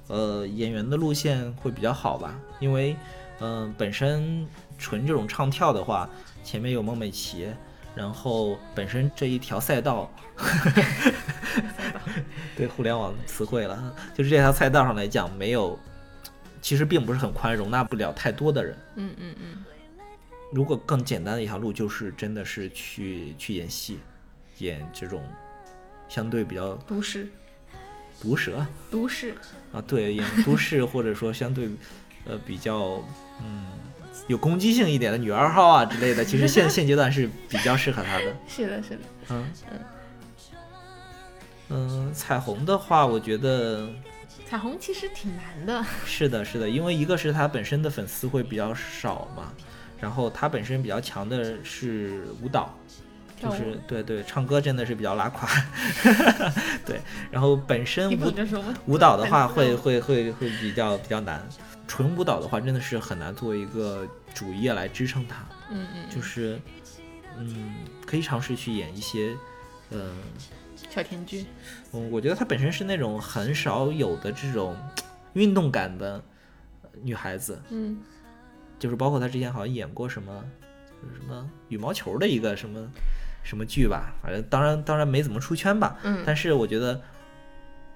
[0.08, 2.96] 呃演员的路线会比较好吧，因为
[3.40, 4.46] 嗯、呃本身
[4.78, 6.08] 纯这种唱跳的话，
[6.44, 7.46] 前面有孟美岐，
[7.94, 10.10] 然后本身这一条赛道，
[12.56, 15.78] 对互联网词汇了，就是这条赛道上来讲，没有，
[16.60, 18.76] 其实并不是很宽，容纳不了太多的人。
[18.96, 19.64] 嗯嗯嗯。
[20.52, 23.98] 如果更简单的一条路，就是真的是去去演戏，
[24.58, 25.22] 演这种
[26.08, 27.26] 相对比较都市，
[28.20, 29.34] 毒舌都市。
[29.72, 31.70] 啊，对，演都市或者说相对
[32.26, 33.02] 呃比较
[33.40, 33.64] 嗯
[34.26, 38.36] 有攻击性一点的女二号啊之类的，其实现 现阶段是比较适合她的。
[38.46, 38.98] 是的，是的。
[39.30, 39.78] 嗯嗯，
[42.14, 43.88] 彩虹的话，我觉得
[44.46, 45.84] 彩虹其实挺难的。
[46.04, 49.52] 是的，是的，因为一个是她本身的粉丝会比较少嘛，
[50.00, 52.76] 然后她本身比较强的是舞蹈。
[53.40, 55.48] 就是对对，唱歌真的是比较拉垮，
[56.86, 57.00] 对。
[57.28, 58.32] 然后本身舞
[58.86, 61.44] 舞蹈的话会会会会比较比较难，
[61.88, 65.44] 纯舞蹈的话真的是很难作为一个主业来支撑它。
[65.72, 66.56] 嗯嗯，就是
[67.36, 67.74] 嗯，
[68.06, 69.34] 可以尝试去演一些，
[69.90, 70.12] 呃，
[70.92, 71.46] 小甜剧，
[71.92, 74.76] 嗯，我觉得她本身是那种很少有的这种
[75.32, 76.22] 运动感的
[77.00, 77.98] 女孩子，嗯，
[78.78, 80.44] 就是包括她之前好像演过什么，
[81.02, 82.86] 就是什么羽毛球的一个什么
[83.42, 87.00] 什么剧吧，反正当然当然没怎么出圈吧，嗯但是我觉得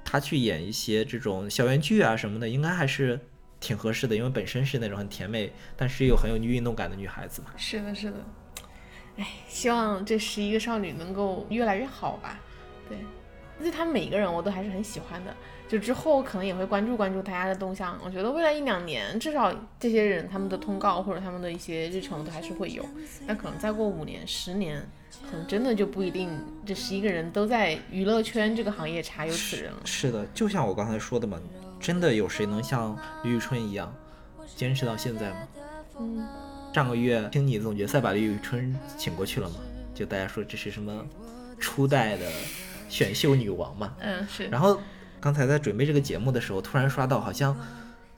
[0.02, 3.20] 她去演一些这种校园剧啊什么的，应该还是
[3.60, 7.48] 挺合适的，因为本身是那种很甜美，但是又很有运动感的女孩子嘛。
[7.58, 8.16] 是的，是的。
[9.18, 12.40] 哎，希望这十一个少女能够越来越好吧。
[12.88, 12.98] 对，
[13.58, 15.34] 而且他们每一个人我都还是很喜欢的。
[15.68, 17.98] 就之后可能也会关注关注大家的动向。
[18.04, 22.84] 我觉得未来一两年，至少这些人他们的通告或者他们的一些日程都还是会有。
[23.26, 24.80] 那可能再过五年、十年，
[25.28, 26.30] 可能真的就不一定
[26.64, 29.78] 这十一个人都在娱乐圈这个行业查有此人了。
[29.84, 31.36] 是的，就像我刚才说的嘛，
[31.80, 33.92] 真的有谁能像李宇春一样
[34.54, 35.48] 坚持到现在吗？
[35.98, 36.28] 嗯，
[36.72, 39.56] 上个月听你总决赛把李宇春请过去了嘛，
[39.92, 41.04] 就大家说这是什么
[41.58, 42.30] 初代的
[42.88, 43.94] 选秀女王嘛。
[44.00, 44.46] 嗯，是。
[44.46, 44.80] 然后
[45.20, 47.54] 刚才在准备这个节目的时候，突然刷到好像《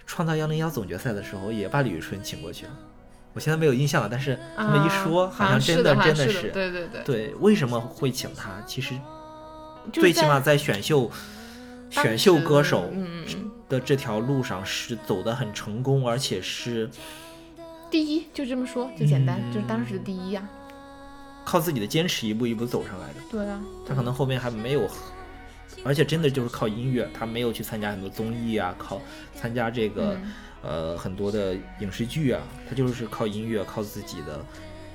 [0.07, 2.73] 创造幺零幺》总决赛的时候也把李宇春请过去了。
[3.35, 7.35] 我现在没有印象了，但是这么一说，啊、好像真的真的是对对对对。
[7.41, 8.51] 为什么会请她？
[8.67, 8.95] 其实
[9.93, 11.11] 最起码在选秀
[11.89, 13.25] 选秀歌手嗯
[13.69, 16.91] 的这条路上是走得很成功，而且是
[17.91, 20.49] 第一，就这么说，就简单，嗯就是当时的第一呀、
[21.49, 23.15] 靠自己的坚持一步一步走上来的。
[23.31, 24.87] 对啊，他可能后面还没有，
[25.83, 29.01] 而且真的就是靠音乐，他没有去参加很多综艺啊，靠
[29.35, 34.45] 参加这个、嗯呃很多的影视剧啊，他就是靠音乐，靠自己的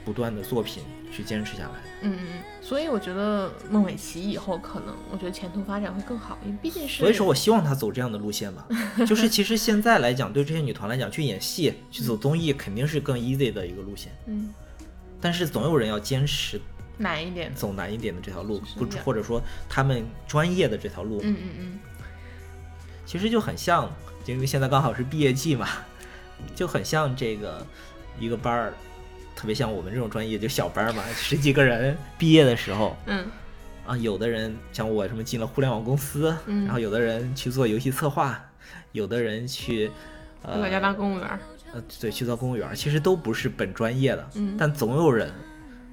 [0.04, 1.76] 不断的作品去坚持下来。
[2.02, 7.00] 嗯嗯嗯，所以我觉得孟美岐以后可能，我觉得前途发展会更好，因为毕竟是。
[7.00, 8.68] 所以说我希望他走这样的路线吧，
[9.08, 14.54] 就是其实现在来讲，对这些女团来讲，去演戏、去走综艺肯定是更 easy 的一个路线，嗯，
[15.24, 16.60] 但是总有人要坚持
[16.98, 17.56] 难一点的。
[17.56, 21.22] 走难一点的这条路，不或者说他们专业的这条路。
[21.24, 21.80] 嗯嗯嗯，
[23.06, 23.90] 其实就很像，
[24.26, 25.68] 因为现在刚好是毕业季嘛，
[26.54, 27.66] 就很像这个
[28.20, 28.74] 一个班儿，
[29.34, 33.26] 特别像我们这种专业就小班儿嘛，十几个人毕业的时候嗯
[33.88, 38.40] 啊，有的人像我什么进了互联网公司，嗯然后有的人去做游戏策划，
[38.92, 39.90] 有的人去
[40.42, 41.40] 呃老家当公务员儿。
[41.74, 45.32] 呃对去做公务员儿，其实都不是本专业的，嗯但总有人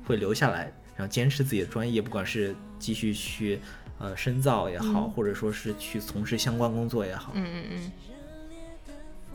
[0.05, 3.61] 会留下来，然后坚持自己的专业，不管是继续去
[3.99, 7.33] 呃深造也好，嗯或者说是去从事相关工作也好。
[7.35, 7.93] 嗯嗯嗯，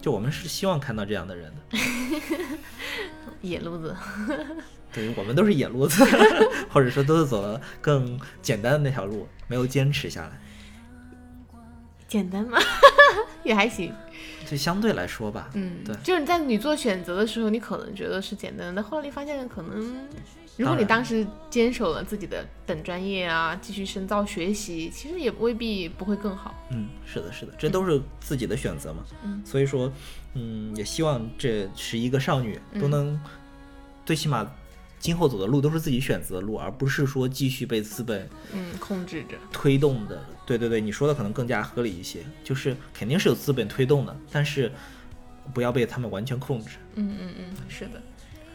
[0.02, 1.78] 就我们是希望看到这样的人的，
[3.42, 3.96] 野路子。
[4.94, 6.06] 对我们都是野路子，
[6.72, 10.40] 或者说都是走了更简单的那条路，没有坚持下来。
[12.08, 12.58] 简单吗？
[13.44, 13.94] 也还行。
[14.46, 20.08] 就相对来说吧，嗯，对就是在你做选择的时候，你可能觉得是简单的，但后来你发现可能，
[20.58, 26.56] 如果你当时坚守了自己的本专业啊，继续深造学习，其实也未必不会更好。
[26.72, 29.04] 嗯，是的，是的，这都是自己的选择嘛。
[29.24, 29.92] 嗯所以说，
[30.34, 33.22] 嗯，也希望这十一个少女都嗯能，
[34.06, 34.50] 最起码
[35.06, 39.38] 今后走的路都是自己选择的路，而不是说继续被资本嗯，控制着。
[39.52, 40.20] 推动的。
[40.48, 44.72] 对对对，你说的可能更加合理一些，就是肯定是有资本推动的，但是
[45.54, 46.78] 不要被他们完全控制。
[46.96, 48.02] 嗯嗯嗯，是的。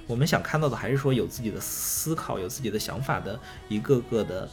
[0.09, 3.38] 我们想看到的还是说有自己的思考、有自己的想法的
[3.68, 4.51] 一个个的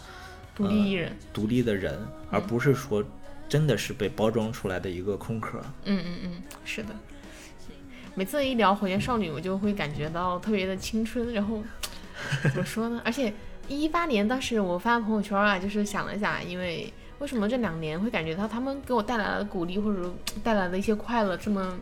[0.54, 1.18] 独立艺人。
[1.34, 3.04] 独立的人，而不是说
[3.50, 5.60] 真的是被包装出来的一个空壳。
[5.86, 6.90] 嗯嗯嗯，是的。
[8.18, 11.62] 每次一聊火箭少女，我就会感觉到特别的青春，然后
[12.42, 13.00] 怎么说呢？
[13.06, 13.32] 而且
[13.68, 20.12] 一八年当时我发朋友圈啊，就是想了想，因为为什么这两年会感觉到他们给我带来的鼓励或者
[20.44, 21.78] 带来的一些快乐这么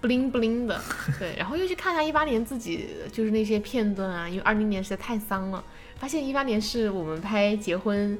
[0.00, 0.80] 不灵不灵的？
[1.20, 5.62] 对，然后又去看一下一八年自己就是那些片段啊，因为二零年实在太丧了，
[6.00, 8.18] 发现一八年是我们拍结婚。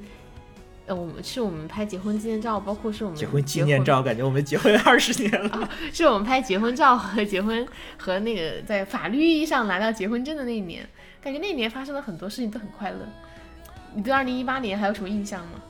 [0.91, 5.71] 呃，我们是我们拍结婚纪念照，包括是我们结婚纪念照，感觉我们结婚二十年了。
[5.95, 7.65] 是我们拍结婚照和结婚
[7.97, 10.85] 和那个在法律意义上拿到结婚证的那一年，
[11.23, 12.99] 感觉那一年发生了很多事情都很快乐。
[13.95, 15.63] 你对二零一八年还有什么印象吗？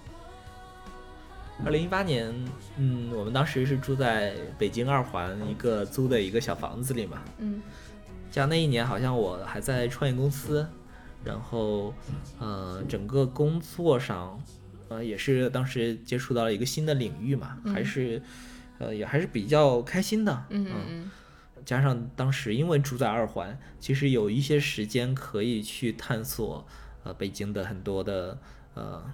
[1.67, 2.35] 二零一八年，
[2.79, 7.19] 嗯，我们当时是住在北京二环一个租的一个小房子里嘛。
[7.37, 7.61] 嗯
[8.31, 10.67] 像那一年，好像我还在创业公司，
[11.23, 11.93] 然后，
[12.39, 14.41] 呃，整个工作上，
[14.91, 18.21] 呃，也是当时接触到了一个新的领域嘛，还是，
[18.79, 20.45] 呃，也还是比较开心的。
[20.51, 21.09] 嗯
[21.65, 26.67] 加上当时因为住在二环，其实有一些时间可以去探索，
[27.05, 28.37] 呃，北京的很多的
[28.75, 29.05] 呃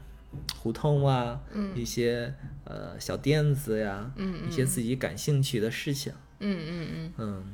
[0.56, 1.40] 胡同啊，
[1.74, 2.32] 一些
[2.64, 4.50] 呃小店子呀，嗯一。
[4.50, 7.12] 些自己感兴趣的事情，嗯嗯嗯。
[7.18, 7.44] 嗯，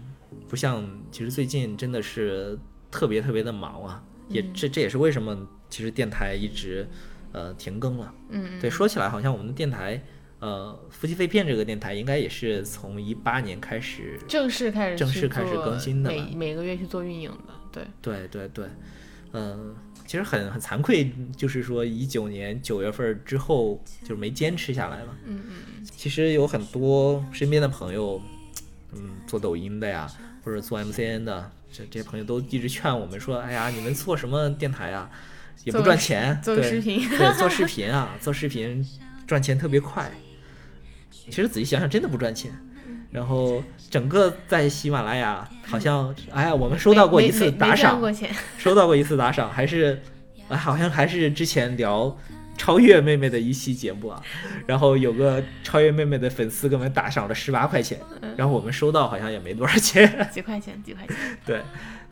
[0.46, 2.56] 不像其实最近真的是
[2.90, 6.86] 特别特别的忙啊，也这这也是为什么其实电台一直
[7.32, 8.14] 呃停更了。
[8.30, 10.02] 嗯，对，说起来好像我们的电台，
[10.38, 17.54] 呃，夫妻肺片这个电台应该也是从一八年开始正式开始正式开始更新的每每个月去做运营的。
[17.72, 18.66] 对，对对对，
[19.32, 19.74] 嗯，
[20.06, 25.16] 其实很很惭愧，就是说一九年九月份之后就没坚持下来了。
[25.24, 25.84] 嗯嗯嗯。
[25.84, 28.20] 其实有很多身边的朋友，
[28.92, 30.06] 嗯，做抖音的呀，
[30.44, 35.10] 或者做 MCN 的，这这些朋友都一直劝我们说：“哎呀，你们做什么电台啊？
[35.64, 38.86] 也不赚钱，做视频，对，做 视频啊，做视频
[39.26, 40.10] 赚钱特别快。
[41.10, 42.52] 其实仔细想想，真的不赚钱。”
[43.12, 48.00] 然后整个在喜马拉雅，好像哎呀，我们收到过一次打赏，
[48.56, 50.00] 收到过一次打赏，还是
[50.48, 52.16] 哎，好像还是之前聊
[52.56, 54.22] 超越妹妹的一期节目啊。
[54.66, 58.00] 然后有个超越妹妹的粉丝给我们打赏了十八块钱，
[58.34, 61.14] 然后我们收到好像也没多少钱，几块钱，几块钱。
[61.44, 61.60] 对，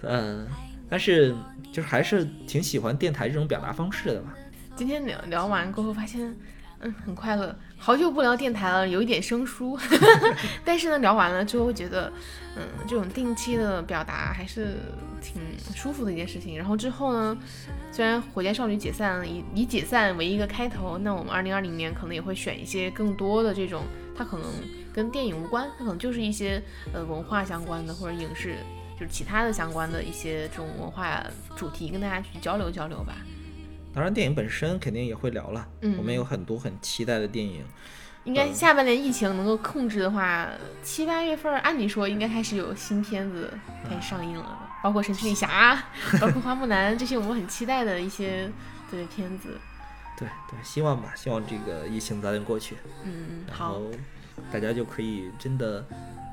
[0.02, 0.46] 嗯，
[0.90, 1.34] 但是
[1.72, 4.34] 就是还是挺喜欢电台这种表达方式的吧。
[4.76, 6.34] 今天聊聊完过后，发现
[6.80, 7.54] 嗯很快乐。
[7.76, 9.78] 好久不聊电台了，有一点生疏，
[10.64, 12.12] 但是呢，聊完了之后觉得，
[12.56, 14.76] 嗯，这种定期的表达还是
[15.22, 15.40] 挺
[15.74, 16.56] 舒服的一件事情。
[16.58, 17.36] 然后之后呢，
[17.90, 23.82] 虽然火箭少女解散以以解散为一个开头，那我们二零二零年可能也会选一些更多的这种，
[24.14, 24.46] 它可能
[24.92, 26.62] 跟电影无关，它可能就是一些
[26.92, 28.56] 呃文化相关的或者影视，
[29.00, 31.24] 就是其他的相关的一些这种文化
[31.56, 33.14] 主题，跟大家去交流交流吧。
[33.94, 35.66] 当然，电影本身肯定也会聊了。
[35.80, 37.64] 嗯，我们有很多很期待的电影。
[38.24, 40.46] 应该下半年疫情能够控制的话，
[40.82, 43.50] 七八月份按理说应该开始有新片子
[43.88, 45.82] 开始上映了，包括神奇女侠，
[46.20, 48.52] 包括花木兰这些我们很期待的一些
[48.90, 49.58] 对片子。
[50.18, 52.76] 对对，希望吧，希望这个疫情早点过去。
[53.02, 53.80] 嗯嗯，好。
[54.50, 55.84] 大家就可以真的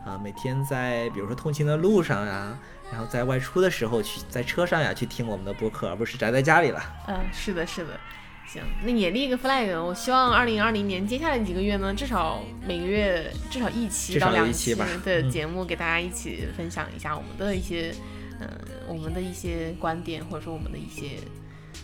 [0.07, 2.57] 啊，每天在比如说通勤的路上呀。
[2.89, 6.81] 然后在外出的时候去在车上呀去听我们的播客，而不是宅在家里了。
[7.09, 7.99] 嗯，是的，是的。
[8.47, 17.93] 行，那也立一个 flag，我希望二零二零年接下来几个月呢，至少每个月至少一期到两期的节目，给大家一起分享一下我们的一些，
[18.39, 18.47] 嗯，
[18.87, 21.17] 我们的一些观点，或者说我们的一些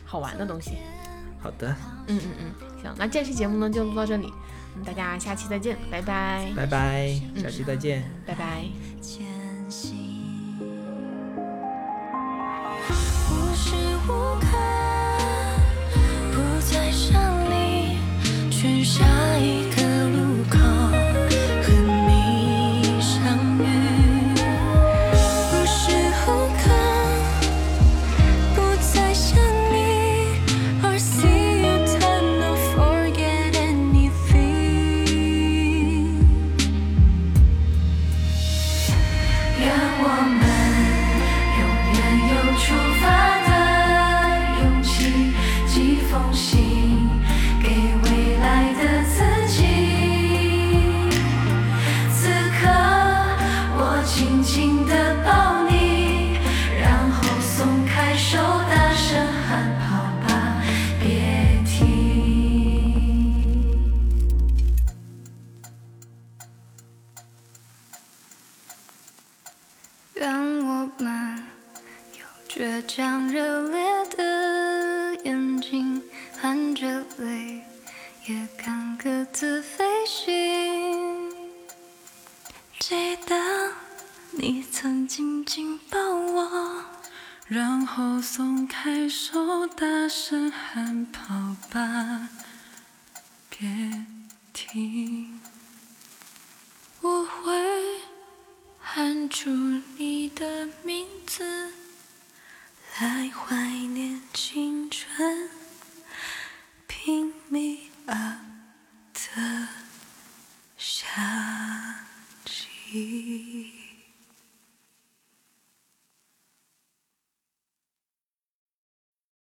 [0.06, 0.78] 好玩的东西。
[1.42, 1.76] 好的。
[2.08, 4.32] 嗯嗯嗯，行，那这期节目呢就录到这里，
[4.86, 6.52] 大家下期再见，拜拜。
[6.56, 8.64] 拜拜，下期再见，拜拜。